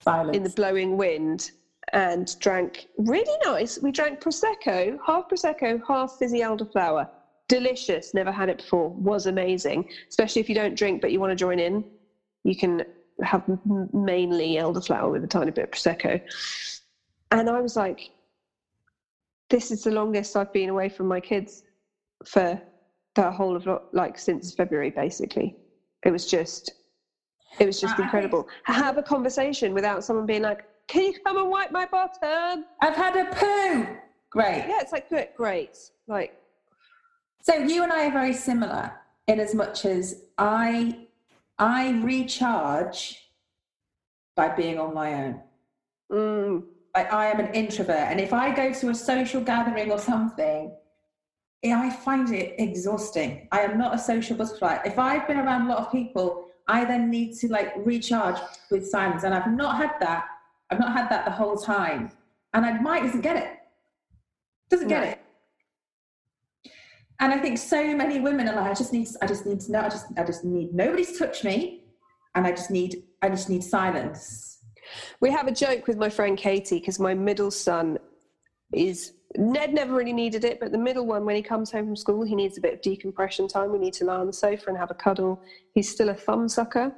[0.00, 0.36] Silence.
[0.36, 1.50] in the blowing wind
[1.92, 3.78] and drank really nice.
[3.80, 7.08] We drank prosecco, half prosecco, half fizzy elderflower.
[7.48, 8.12] Delicious.
[8.12, 8.90] Never had it before.
[8.90, 9.88] Was amazing.
[10.08, 11.84] Especially if you don't drink but you want to join in,
[12.44, 12.84] you can
[13.22, 13.44] have
[13.92, 16.20] mainly elderflower with a tiny bit of prosecco.
[17.30, 18.10] And I was like,
[19.48, 21.62] this is the longest I've been away from my kids
[22.24, 22.60] for
[23.14, 25.56] the whole of like since February, basically.
[26.04, 26.72] It was just
[27.58, 28.48] it was just incredible.
[28.64, 32.94] Have a conversation without someone being like, "Can you come and wipe my bottom?" I've
[32.94, 33.96] had a poo.
[34.30, 34.64] Great.
[34.68, 35.78] Yeah, it's like great.
[36.06, 36.40] Like,
[37.42, 38.92] so you and I are very similar
[39.26, 41.06] in as much as I
[41.58, 43.30] I recharge
[44.34, 45.42] by being on my own.
[46.12, 46.64] Mm.
[46.94, 50.72] Like I am an introvert, and if I go to a social gathering or something,
[51.64, 53.48] I find it exhausting.
[53.50, 54.78] I am not a social butterfly.
[54.84, 58.38] If I've been around a lot of people, I then need to like recharge
[58.70, 59.22] with silence.
[59.24, 60.26] And I've not had that.
[60.70, 62.10] I've not had that the whole time.
[62.54, 63.50] And Mike doesn't get it.
[64.70, 65.10] Doesn't get no.
[65.10, 65.20] it.
[67.20, 69.72] And I think so many women are like, I just need, I just need to
[69.72, 69.80] know.
[69.80, 71.84] I just, I just need nobody to touch me,
[72.34, 74.58] and I just need, I just need silence.
[75.20, 77.98] We have a joke with my friend Katie because my middle son
[78.72, 81.96] is Ned never really needed it, but the middle one, when he comes home from
[81.96, 83.72] school, he needs a bit of decompression time.
[83.72, 85.42] We need to lie on the sofa and have a cuddle.
[85.74, 86.94] He's still a thumb sucker,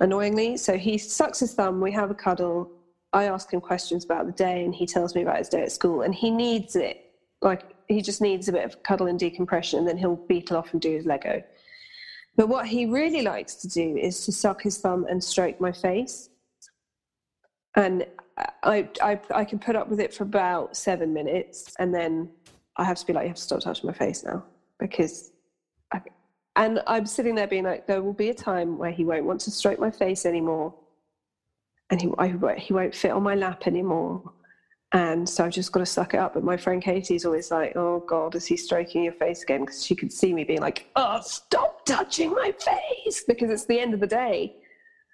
[0.00, 0.56] annoyingly.
[0.56, 2.70] So he sucks his thumb, we have a cuddle.
[3.12, 5.72] I ask him questions about the day, and he tells me about his day at
[5.72, 6.02] school.
[6.02, 7.12] And he needs it.
[7.40, 10.72] Like, he just needs a bit of cuddle and decompression, and then he'll beetle off
[10.72, 11.42] and do his Lego.
[12.36, 15.72] But what he really likes to do is to suck his thumb and stroke my
[15.72, 16.28] face.
[17.76, 18.06] And
[18.62, 22.30] I, I, I can put up with it for about seven minutes and then
[22.76, 24.44] I have to be like, you have to stop touching my face now
[24.78, 25.32] because
[25.92, 26.00] I,
[26.56, 29.40] and I'm sitting there being like, there will be a time where he won't want
[29.42, 30.74] to stroke my face anymore
[31.90, 34.32] and he, I, he won't fit on my lap anymore.
[34.92, 36.34] And so I've just got to suck it up.
[36.34, 39.62] But my friend Katie's always like, oh God, is he stroking your face again?
[39.62, 43.78] Because she could see me being like, oh, stop touching my face because it's the
[43.78, 44.56] end of the day.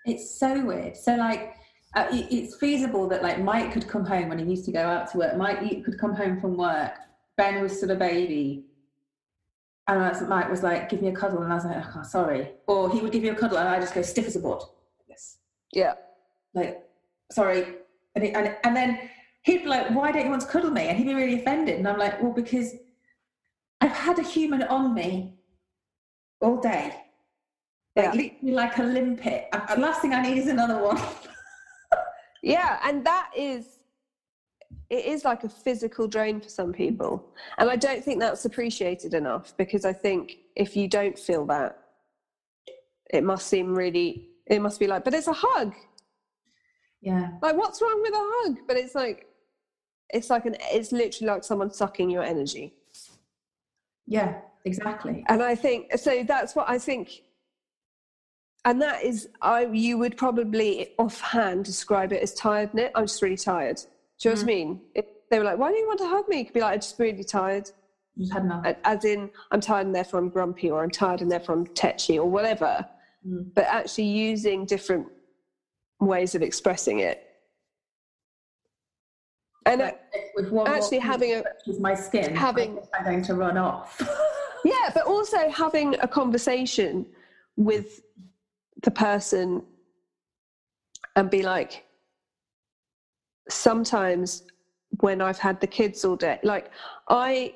[0.04, 0.96] It's so weird.
[0.96, 1.54] So, like,
[1.94, 5.10] uh, it's feasible that like Mike could come home when he used to go out
[5.10, 5.36] to work.
[5.36, 6.92] Mike could come home from work.
[7.36, 8.64] Ben was still a baby.
[9.88, 11.42] And Mike was like, give me a cuddle.
[11.42, 12.52] And I was like, oh, sorry.
[12.68, 14.62] Or he would give you a cuddle and I just go stiff as a board.
[15.08, 15.38] Yes.
[15.72, 15.94] Yeah.
[16.54, 16.80] Like,
[17.32, 17.66] sorry.
[18.14, 19.10] And, he, and, and then
[19.42, 20.82] he'd be like, why don't you want to cuddle me?
[20.82, 21.78] And he'd be really offended.
[21.78, 22.74] And I'm like, well, because
[23.80, 25.34] I've had a human on me
[26.40, 26.94] all day.
[27.96, 28.12] Like, yeah.
[28.12, 29.48] literally like a limpet.
[29.52, 31.00] And last thing I need is another one.
[32.42, 33.78] yeah and that is
[34.88, 39.14] it is like a physical drain for some people and i don't think that's appreciated
[39.14, 41.78] enough because i think if you don't feel that
[43.12, 45.74] it must seem really it must be like but it's a hug
[47.00, 47.28] Yeah.
[47.42, 48.58] Like, what's wrong with a hug?
[48.66, 49.26] But it's like,
[50.10, 52.74] it's like an, it's literally like someone sucking your energy.
[54.06, 55.24] Yeah, exactly.
[55.28, 57.22] And I think, so that's what I think.
[58.64, 62.90] And that is, I you would probably offhand describe it as tiredness.
[62.94, 63.76] I'm just really tired.
[63.76, 64.80] Do you know what I mean?
[64.94, 66.38] If they were like, why do you want to hug me?
[66.38, 67.70] You could be like, I'm just really tired.
[68.18, 68.66] Just had enough.
[68.84, 72.18] As in, I'm tired and therefore I'm grumpy, or I'm tired and therefore I'm tetchy,
[72.18, 72.86] or whatever.
[73.26, 73.54] Mm.
[73.54, 75.06] But actually using different
[76.00, 77.26] ways of expressing it.
[79.66, 79.92] And
[80.34, 81.44] With one actually having a-
[81.78, 84.00] my skin, having- I'm going to run off.
[84.64, 87.06] yeah, but also having a conversation
[87.56, 88.00] with
[88.82, 89.62] the person
[91.16, 91.84] and be like,
[93.48, 94.44] sometimes
[95.00, 96.70] when I've had the kids all day, like
[97.08, 97.54] I,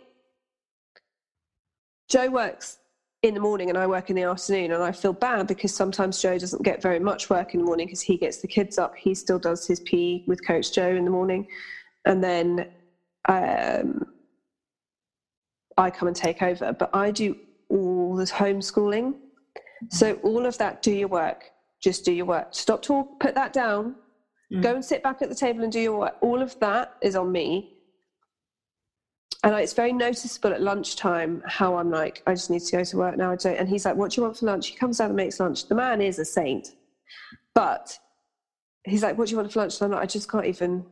[2.08, 2.78] Joe works
[3.22, 6.20] in the morning and I work in the afternoon, and I feel bad because sometimes
[6.20, 8.94] Joe doesn't get very much work in the morning because he gets the kids up.
[8.94, 11.46] He still does his PE with Coach Joe in the morning,
[12.04, 12.68] and then
[13.28, 14.04] um,
[15.78, 16.74] I come and take over.
[16.74, 17.36] But I do
[17.70, 19.14] all this homeschooling,
[19.90, 20.82] so all of that.
[20.82, 21.50] Do your work.
[21.82, 22.48] Just do your work.
[22.52, 23.20] Stop talk.
[23.20, 23.96] Put that down.
[24.52, 24.62] Mm.
[24.62, 26.14] Go and sit back at the table and do your work.
[26.20, 27.70] All of that is on me.
[29.42, 32.96] And it's very noticeable at lunchtime how I'm like, I just need to go to
[32.96, 33.32] work now.
[33.32, 33.56] I don't.
[33.56, 34.68] And he's like, What do you want for lunch?
[34.68, 35.68] He comes down and makes lunch.
[35.68, 36.74] The man is a saint.
[37.54, 37.98] But
[38.84, 39.80] he's like, What do you want for lunch?
[39.80, 40.86] And I'm like, I just can't even,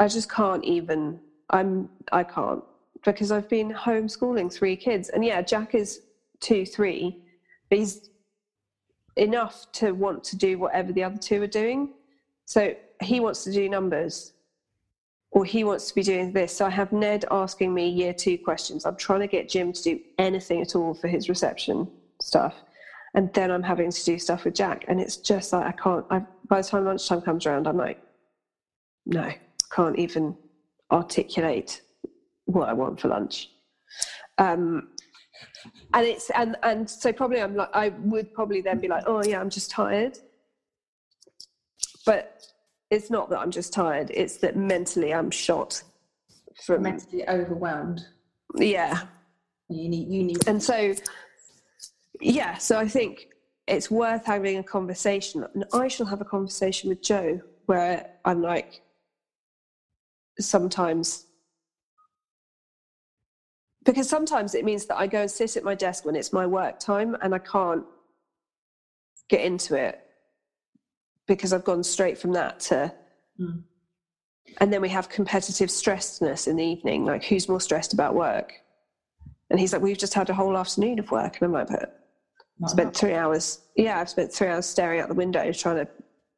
[0.00, 2.64] I just can't even, I'm, I can't.
[3.04, 5.10] Because I've been homeschooling three kids.
[5.10, 6.00] And yeah, Jack is
[6.40, 7.22] two, three,
[7.68, 8.08] but he's
[9.16, 11.90] enough to want to do whatever the other two are doing.
[12.46, 14.32] So he wants to do numbers
[15.30, 16.56] or he wants to be doing this.
[16.56, 18.86] So I have Ned asking me year two questions.
[18.86, 21.88] I'm trying to get Jim to do anything at all for his reception
[22.20, 22.54] stuff.
[23.14, 24.84] And then I'm having to do stuff with Jack.
[24.88, 28.00] And it's just like, I can't, I, by the time lunchtime comes around, I'm like,
[29.06, 29.30] no,
[29.70, 30.36] can't even
[30.90, 31.82] articulate
[32.46, 33.50] what I want for lunch.
[34.38, 34.88] Um,
[35.92, 39.22] and it's, and, and so probably I'm like, I would probably then be like, oh
[39.24, 40.18] yeah, I'm just tired.
[42.06, 42.46] But
[42.90, 45.82] it's not that I'm just tired, it's that mentally I'm shot
[46.64, 48.06] from, mentally overwhelmed.
[48.56, 49.02] yeah.
[49.68, 50.46] You need, you need.
[50.46, 50.94] And so,
[52.20, 53.28] yeah, so I think
[53.66, 55.46] it's worth having a conversation.
[55.54, 58.82] And I shall have a conversation with Joe where I'm like,
[60.38, 61.26] sometimes,
[63.84, 66.46] because sometimes it means that I go and sit at my desk when it's my
[66.46, 67.84] work time and I can't
[69.28, 70.00] get into it
[71.26, 72.92] because I've gone straight from that to.
[73.40, 73.62] Mm.
[74.60, 78.52] And then we have competitive stressedness in the evening, like who's more stressed about work?
[79.50, 81.38] And he's like, We've just had a whole afternoon of work.
[81.40, 82.04] And I'm like, But
[82.58, 83.60] not spent three hours.
[83.76, 85.88] Yeah, I've spent three hours staring out the window trying to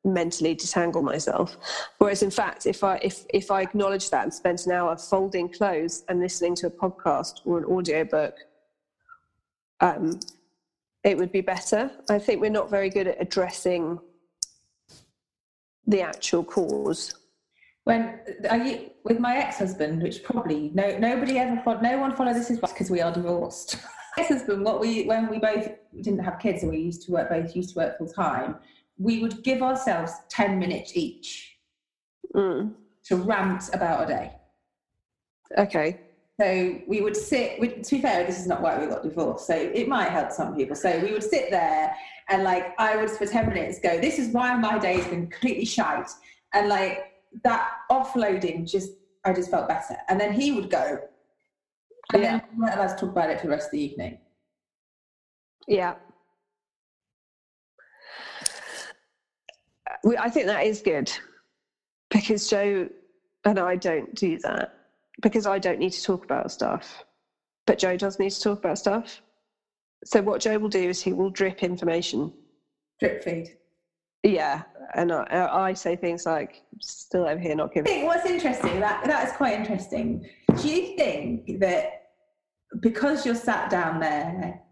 [0.06, 1.58] mentally detangle myself.
[1.98, 5.48] Whereas in fact, if I if if I acknowledge that and spent an hour folding
[5.48, 8.34] clothes and listening to a podcast or an audio book,
[9.80, 10.20] um,
[11.04, 11.90] it would be better.
[12.08, 13.98] I think we're not very good at addressing
[15.86, 17.14] the actual cause.
[17.84, 18.18] When
[18.50, 22.50] are you with my ex-husband, which probably no nobody ever followed, no one followed this
[22.50, 23.76] advice because we are divorced.
[24.18, 25.68] ex-husband, what we when we both
[26.00, 28.56] didn't have kids and we used to work both used to work full time,
[28.98, 31.52] we would give ourselves ten minutes each
[32.34, 32.74] Mm.
[33.04, 34.32] to rant about a day.
[35.56, 36.00] Okay.
[36.38, 37.58] So we would sit.
[37.58, 39.46] We, to be fair, this is not why we got divorced.
[39.46, 40.76] So it might help some people.
[40.76, 41.94] So we would sit there
[42.28, 43.98] and like I would for ten minutes go.
[43.98, 46.10] This is why my day has been completely shite.
[46.52, 47.12] And like
[47.44, 48.90] that offloading, just
[49.24, 49.96] I just felt better.
[50.08, 50.98] And then he would go.
[52.12, 54.18] And then we weren't allowed to talk about it for the rest of the evening.
[55.66, 55.94] Yeah.
[60.06, 61.10] We, I think that is good
[62.10, 62.88] because Joe
[63.44, 64.72] and I don't do that
[65.20, 67.02] because I don't need to talk about stuff,
[67.66, 69.20] but Joe does need to talk about stuff.
[70.04, 72.32] So what Joe will do is he will drip information.
[73.00, 73.56] Drip feed.
[74.22, 74.62] Yeah,
[74.94, 78.78] and I, I say things like, "Still over here, not I giving." think what's interesting
[78.78, 80.24] that that is quite interesting.
[80.56, 82.10] Do you think that
[82.78, 84.62] because you're sat down there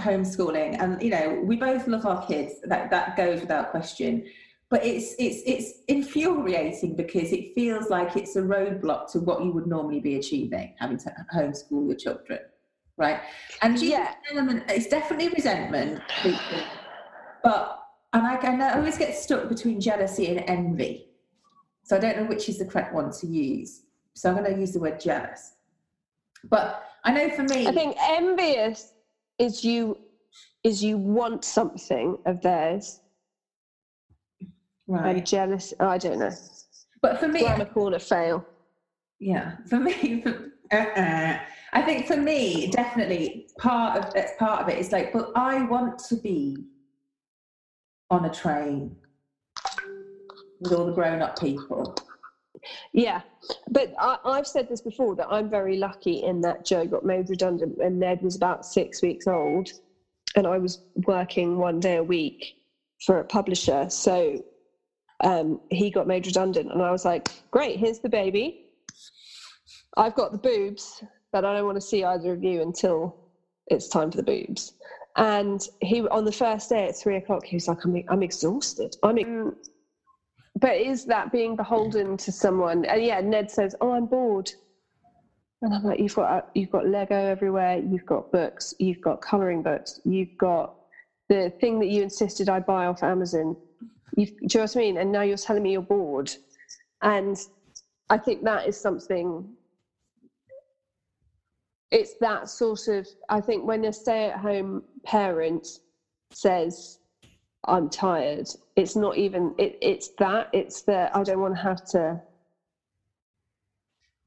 [0.00, 4.26] homeschooling, and you know we both love our kids, that that goes without question.
[4.68, 9.52] But it's it's it's infuriating because it feels like it's a roadblock to what you
[9.52, 12.40] would normally be achieving, having to homeschool your children,
[12.96, 13.20] right?
[13.62, 14.14] And Yeah.
[14.30, 16.02] element, it's definitely resentment,
[17.42, 17.76] but
[18.12, 21.06] and I, and I always get stuck between jealousy and envy.
[21.84, 23.82] So I don't know which is the correct one to use.
[24.14, 25.54] So I'm going to use the word jealous.
[26.44, 28.92] But I know for me, I think envious
[29.40, 29.96] is you
[30.62, 33.00] is you want something of theirs
[34.92, 35.24] I'm Right.
[35.24, 35.72] jealous.
[35.78, 36.32] Oh, I don't know.
[37.00, 38.44] But for me, Grammar corner fail.
[39.20, 41.38] yeah, for me, for, uh-uh.
[41.72, 45.62] I think for me, definitely part of that's part of it is like, but I
[45.66, 46.56] want to be
[48.10, 48.96] on a train
[50.60, 51.94] with all the grown-up people.
[52.92, 53.22] Yeah,
[53.70, 57.30] but I, I've said this before that I'm very lucky in that Joe got made
[57.30, 59.68] redundant when Ned was about six weeks old,
[60.36, 62.54] and I was working one day a week
[63.06, 63.88] for a publisher.
[63.90, 64.38] So
[65.24, 68.56] um, he got made redundant, and I was like, "Great, here's the baby.
[69.96, 71.02] I've got the boobs,
[71.32, 73.16] but I don't want to see either of you until
[73.68, 74.72] it's time for the boobs."
[75.16, 78.94] And he, on the first day at three o'clock, he was like, "I'm, I'm exhausted.
[79.02, 79.28] I'm." ex-
[80.60, 82.84] but is that being beholden to someone?
[82.84, 84.50] Yeah, Ned says, "Oh, I'm bored,"
[85.62, 87.78] and I'm like, "You've got uh, you've got Lego everywhere.
[87.78, 88.74] You've got books.
[88.78, 90.00] You've got coloring books.
[90.04, 90.74] You've got
[91.28, 93.56] the thing that you insisted I buy off Amazon.
[94.16, 94.96] You've, do you know what I mean?
[94.98, 96.30] And now you're telling me you're bored,
[97.02, 97.36] and
[98.10, 99.48] I think that is something.
[101.90, 103.08] It's that sort of.
[103.28, 105.66] I think when a stay-at-home parent
[106.32, 106.99] says
[107.64, 108.48] I'm tired.
[108.76, 110.48] It's not even it, it's that.
[110.52, 112.20] It's that I don't want to have to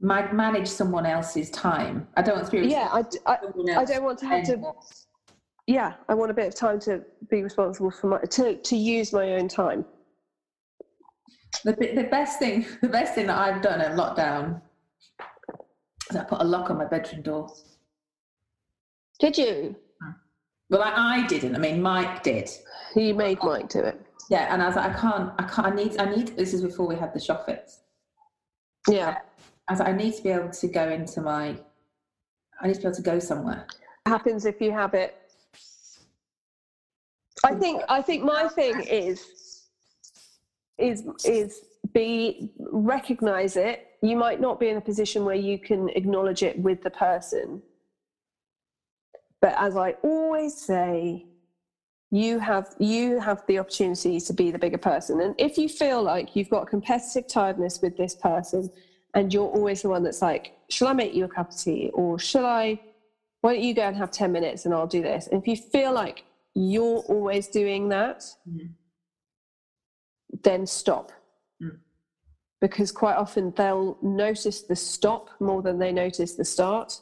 [0.09, 2.07] manage someone else's time.
[2.15, 4.73] I don't want to be Yeah, I, I, someone I don't want to have to
[5.67, 9.13] yeah, I want a bit of time to be responsible for my to, to use
[9.13, 9.85] my own time.
[11.63, 14.61] The, the best thing, the best thing that I've done in lockdown
[16.09, 17.53] is I put a lock on my bedroom door.
[19.19, 19.75] Did you?
[20.73, 21.55] Well, I, I didn't.
[21.55, 22.49] I mean, Mike did.
[22.95, 24.01] He made Mike do it.
[24.31, 25.67] Yeah, and I was like, I can't, I can't.
[25.67, 26.35] I need, I need.
[26.35, 27.81] This is before we had the shoppers.
[28.89, 29.17] Yeah.
[29.67, 31.55] I was like, I need to be able to go into my.
[32.59, 33.67] I need to be able to go somewhere.
[34.07, 35.15] happens if you have it.
[37.43, 39.67] I think I think my thing is
[40.79, 43.89] is is be recognize it.
[44.01, 47.61] You might not be in a position where you can acknowledge it with the person.
[49.43, 51.25] But as I always say,
[52.11, 55.19] you have you have the opportunity to be the bigger person.
[55.19, 58.71] And if you feel like you've got competitive tiredness with this person
[59.15, 61.91] and you're always the one that's like, shall I make you a cup of tea?
[61.93, 62.79] Or shall I
[63.41, 65.27] why don't you go and have 10 minutes and I'll do this?
[65.27, 66.23] And if you feel like
[66.55, 68.69] you're always doing that, Mhm.
[70.41, 71.11] then stop.
[71.61, 71.79] Mm.
[72.61, 77.01] Because quite often they'll notice the stop more than they notice the start.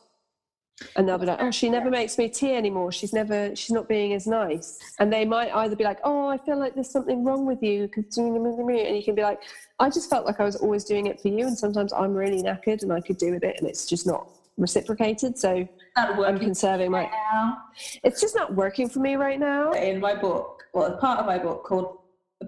[0.95, 2.91] And they'll be like, oh, she never makes me tea anymore.
[2.91, 4.79] She's never, she's not being as nice.
[4.99, 7.83] And they might either be like, oh, I feel like there's something wrong with you.
[7.93, 9.41] And you can be like,
[9.79, 11.45] I just felt like I was always doing it for you.
[11.45, 14.27] And sometimes I'm really knackered and I could do with it and it's just not
[14.57, 15.37] reciprocated.
[15.37, 17.57] So I'm conserving my, now.
[18.03, 19.71] it's just not working for me right now.
[19.73, 21.97] In my book, well, a part of my book called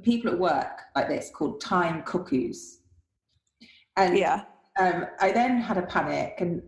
[0.02, 2.80] "People at Work Like This" called "Time Cuckoos,"
[3.98, 4.44] and Yeah.
[4.80, 6.62] um, I then had a panic and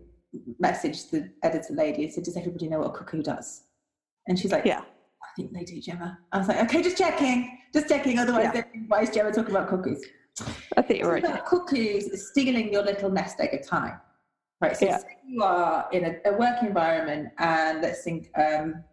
[0.62, 3.62] messaged the editor lady and said, "Does everybody know what a cuckoo does?"
[4.28, 4.80] And she's like, Yeah.
[4.80, 8.18] I think they do, Gemma." I was like, "Okay, just checking, just checking.
[8.18, 8.62] Otherwise, Yeah.
[8.88, 10.02] why is Gemma talking about cuckoos?"
[10.76, 11.24] I think you're right.
[11.24, 13.98] about Cuckoos is stealing your little nest egg of time.
[14.60, 14.76] Right.
[14.76, 14.98] So Yeah.
[14.98, 18.28] say you are in a, a work environment, and let's think.
[18.38, 18.84] Um,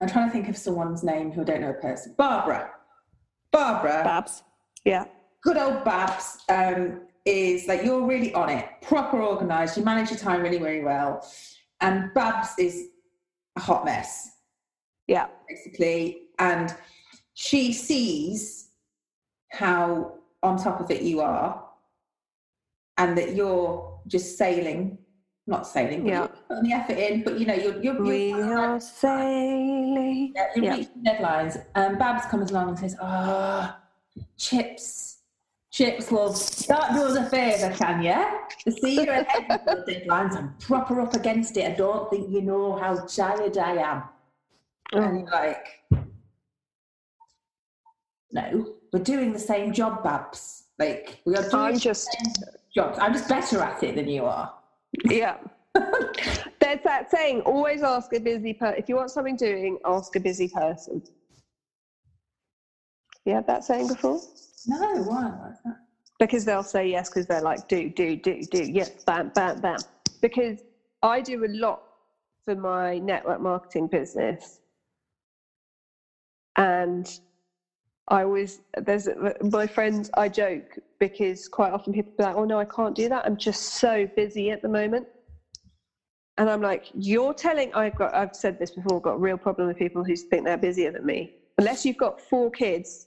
[0.00, 2.14] I'm trying to think of someone's name who I don't know a person.
[2.18, 2.70] Barbara.
[3.52, 4.42] Barbara Babs.
[4.84, 5.04] Yeah.
[5.42, 9.76] good old Babs um, is that you're really on it, proper organised.
[9.76, 11.26] You manage your time really, really well.
[11.80, 12.88] And Babs is
[13.56, 14.30] a hot mess,
[15.06, 15.26] Yeah.
[15.48, 16.22] basically.
[16.38, 16.74] And
[17.34, 18.70] she sees
[19.50, 21.62] how on top of it you are,
[22.98, 24.98] and that you're just sailing,
[25.46, 26.18] not sailing, but Yeah.
[26.18, 27.22] you're putting the effort in.
[27.24, 30.32] But you know, you're you're, We you're are sailing.
[30.34, 30.76] yeah, you Yeah.
[30.76, 33.80] reach the deadlines, and Babs comes along and says, "Ah,
[34.36, 35.13] chips,
[35.74, 38.72] chips, love, start doing us a favour, can you?
[38.72, 41.72] See you're ahead of the deadlines, I'm proper up against it.
[41.72, 44.02] I don't think you know how tired I am."
[44.92, 45.02] Oh.
[45.02, 45.66] And you're like,
[48.30, 50.64] "No, we're doing the same job, Babs.
[50.78, 52.32] Like we are doing I'm the just, same
[52.74, 52.98] jobs.
[53.00, 54.54] I'm just better at it than you are."
[55.04, 55.38] yeah.
[56.60, 58.76] There's that saying, always ask a busy person.
[58.78, 61.02] If you want something doing, ask a busy person.
[63.24, 64.20] You had that saying before?
[64.66, 65.30] No, why?
[66.18, 69.78] Because they'll say yes because they're like, do, do, do, do, yes, bam, bam, bam.
[70.22, 70.62] Because
[71.02, 71.82] I do a lot
[72.44, 74.60] for my network marketing business.
[76.56, 77.10] And
[78.08, 79.08] I always, there's
[79.42, 83.08] my friends, I joke because quite often people be like, oh no, I can't do
[83.08, 83.26] that.
[83.26, 85.06] I'm just so busy at the moment.
[86.36, 89.68] And I'm like, you're telling, I've got, I've said this before, got a real problem
[89.68, 91.32] with people who think they're busier than me.
[91.58, 93.06] Unless you've got four kids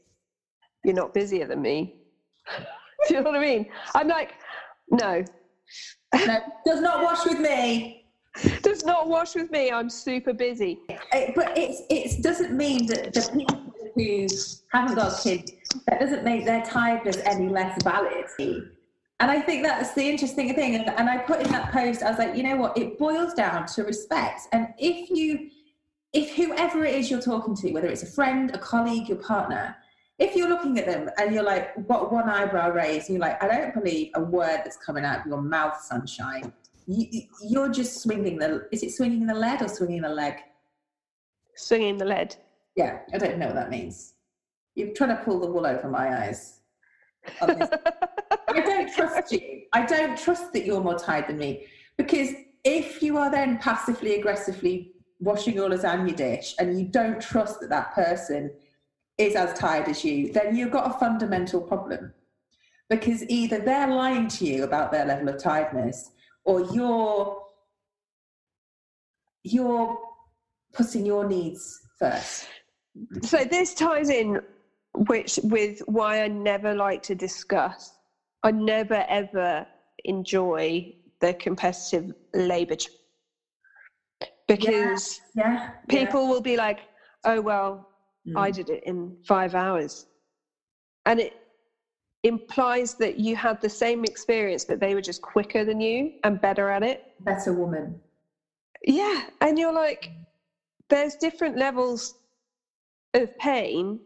[0.83, 1.95] you're not busier than me.
[3.07, 3.67] Do you know what I mean?
[3.95, 4.33] I'm like,
[4.89, 5.23] no.
[6.25, 8.05] no, does not wash with me.
[8.61, 9.71] Does not wash with me.
[9.71, 10.79] I'm super busy.
[11.11, 14.27] It, but it's it doesn't mean that the people who
[14.71, 15.51] haven't got kids
[15.87, 18.25] that doesn't make their tiredness any less valid.
[19.19, 20.75] And I think that's the interesting thing.
[20.75, 22.77] And, and I put in that post, I was like, you know what?
[22.77, 24.41] It boils down to respect.
[24.51, 25.49] And if you,
[26.13, 29.75] if whoever it is you're talking to, whether it's a friend, a colleague, your partner,
[30.19, 33.41] if you're looking at them and you're like, got one eyebrow raised, and you're like,
[33.43, 36.51] I don't believe a word that's coming out of your mouth, sunshine.
[36.87, 40.35] You, are just swinging the, is it swinging the lead or swinging the leg?
[41.55, 42.35] Swinging the lead.
[42.75, 44.13] Yeah, I don't know what that means.
[44.75, 46.59] You're trying to pull the wool over my eyes.
[47.41, 47.47] I
[48.53, 49.63] don't trust you.
[49.73, 51.67] I don't trust that you're more tired than me.
[51.97, 52.29] Because
[52.63, 57.69] if you are then passively aggressively washing your lasagna dish and you don't trust that
[57.69, 58.51] that person
[59.17, 62.13] is as tired as you, then you've got a fundamental problem.
[62.89, 66.11] Because either they're lying to you about their level of tiredness
[66.45, 67.43] or you're
[69.43, 69.97] you're
[70.73, 72.47] putting your needs first.
[73.23, 74.41] So this ties in
[74.93, 77.93] which with why I never like to discuss
[78.43, 79.67] I never ever
[80.05, 82.77] enjoy the competitive labour
[84.47, 86.29] because yeah, yeah, people yeah.
[86.29, 86.79] will be like,
[87.25, 87.86] "Oh well,
[88.27, 88.37] mm.
[88.37, 90.07] I did it in five hours,"
[91.05, 91.33] and it
[92.23, 96.41] implies that you had the same experience, but they were just quicker than you and
[96.41, 97.13] better at it.
[97.21, 98.01] Better woman.
[98.83, 100.11] Yeah, and you're like,
[100.89, 102.15] there's different levels
[103.13, 103.99] of pain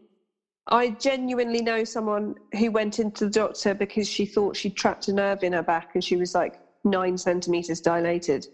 [0.68, 5.12] I genuinely know someone who went into the doctor because she thought she trapped a
[5.12, 8.46] nerve in her back and she was like nine centimeters dilated.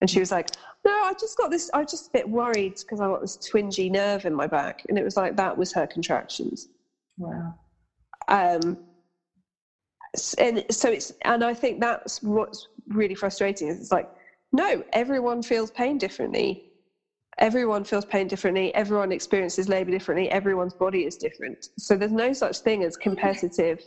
[0.00, 0.50] And she was like,
[0.84, 3.36] No, I just got this, I was just a bit worried because I got this
[3.36, 4.82] twingy nerve in my back.
[4.88, 6.68] And it was like, that was her contractions.
[7.18, 7.54] Wow.
[8.28, 8.78] Um,
[10.38, 14.10] and so it's, and I think that's what's really frustrating is it's like,
[14.52, 16.70] no, everyone feels pain differently
[17.40, 22.32] everyone feels pain differently everyone experiences labor differently everyone's body is different so there's no
[22.32, 23.80] such thing as competitive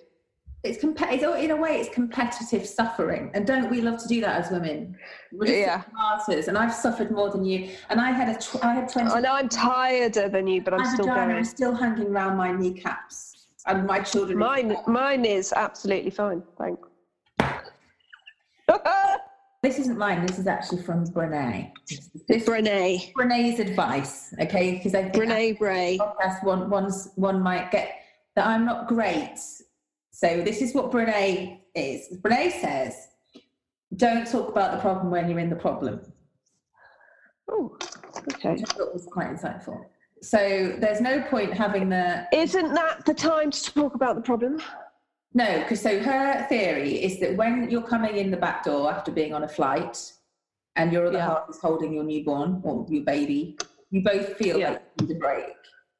[0.63, 4.21] it's, comp- it's in a way it's competitive suffering and don't we love to do
[4.21, 4.95] that as women
[5.31, 8.73] We're yeah martyrs and i've suffered more than you and i had a tw- i
[8.73, 12.07] had 20 i know i'm tireder than you but i'm still going i'm still hanging
[12.07, 16.89] around my kneecaps and my children mine mine is absolutely fine thanks
[19.63, 20.25] This isn't mine.
[20.25, 21.71] This is actually from Brene.
[22.27, 23.13] This Brene.
[23.13, 24.73] Brene's advice, okay?
[24.73, 25.97] Because I think Brene Bray.
[25.97, 27.95] Podcast one, one's, one might get
[28.35, 29.39] that I'm not great.
[30.23, 32.17] So this is what Brene is.
[32.21, 33.09] Brene says,
[33.97, 35.99] "Don't talk about the problem when you're in the problem."
[37.49, 37.77] Oh,
[38.31, 38.55] okay.
[38.55, 39.83] That was quite insightful.
[40.21, 42.25] So there's no point having the.
[42.31, 44.61] Isn't that the time to talk about the problem?
[45.33, 49.11] No, because so her theory is that when you're coming in the back door after
[49.11, 50.13] being on a flight
[50.77, 51.25] and your other yeah.
[51.25, 53.57] half is holding your newborn or your baby,
[53.91, 54.69] you both feel yeah.
[54.69, 55.57] like you need a break.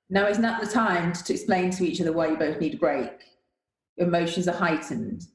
[0.09, 2.77] Now, isn't that the time to explain to each other why you both need a
[2.77, 3.32] break?
[3.97, 5.27] Emotions are heightened.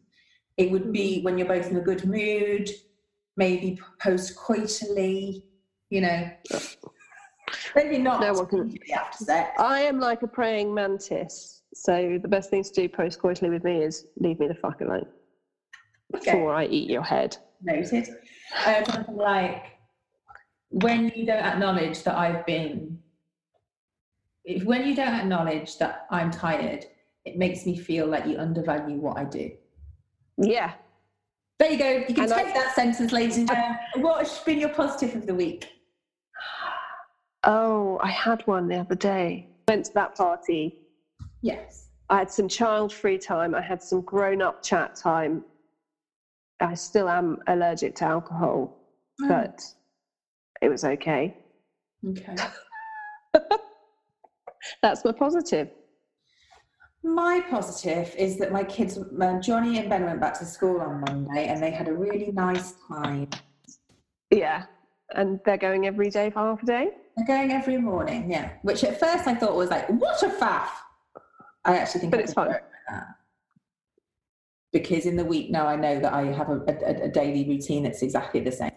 [0.56, 2.68] It would be when you're both in a good mood,
[3.36, 5.44] maybe post coitally,
[5.90, 6.30] you know.
[7.74, 8.20] Maybe not.
[8.20, 8.78] No one can.
[8.92, 9.60] After sex.
[9.60, 11.62] I am like a praying mantis.
[11.74, 14.80] So the best thing to do post coitally with me is leave me the fuck
[14.80, 15.06] alone
[16.14, 16.32] okay.
[16.32, 17.36] before I eat your head.
[17.62, 18.08] Noted.
[18.66, 19.78] Um, something like
[20.70, 22.98] when you don't acknowledge that I've been,
[24.44, 26.86] if when you don't acknowledge that I'm tired,
[27.28, 29.50] it makes me feel like you undervalue what I do.
[30.36, 30.72] Yeah.
[31.58, 31.90] There you go.
[32.08, 33.78] You can and take I, that sentence, ladies and gentlemen.
[33.96, 35.68] What has been your positive of the week?
[37.44, 39.48] Oh, I had one the other day.
[39.68, 40.78] Went to that party
[41.42, 41.88] Yes.
[42.10, 43.54] I had some child free time.
[43.54, 45.44] I had some grown up chat time.
[46.60, 48.76] I still am allergic to alcohol,
[49.22, 49.28] oh.
[49.28, 49.62] but
[50.60, 51.36] it was okay.
[52.06, 52.34] Okay.
[54.82, 55.68] That's my positive.
[57.02, 61.00] My positive is that my kids, uh, Johnny and Ben, went back to school on
[61.00, 63.28] Monday and they had a really nice time.
[64.30, 64.64] Yeah.
[65.14, 66.90] And they're going every day for half a day?
[67.16, 68.50] They're going every morning, yeah.
[68.62, 70.68] Which at first I thought was like, what a faff.
[71.64, 72.56] I actually think, but I it's fun
[74.72, 77.82] because in the week now I know that I have a, a, a daily routine
[77.82, 78.72] that's exactly the same.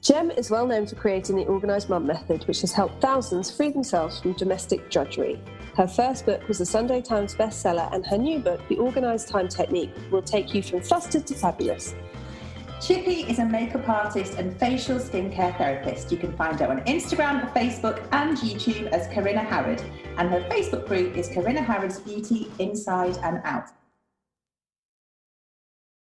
[0.00, 3.70] Jem is well known for creating the Organised Mum method, which has helped thousands free
[3.70, 5.40] themselves from domestic drudgery.
[5.76, 9.48] Her first book was a Sunday Times bestseller, and her new book, The Organised Time
[9.48, 11.96] Technique, will take you from flustered to fabulous.
[12.80, 16.12] Chippy is a makeup artist and facial skincare therapist.
[16.12, 19.82] You can find her on Instagram, Facebook, and YouTube as Corinna Harrod,
[20.16, 23.70] and her Facebook group is Corinna Harrod's Beauty Inside and Out.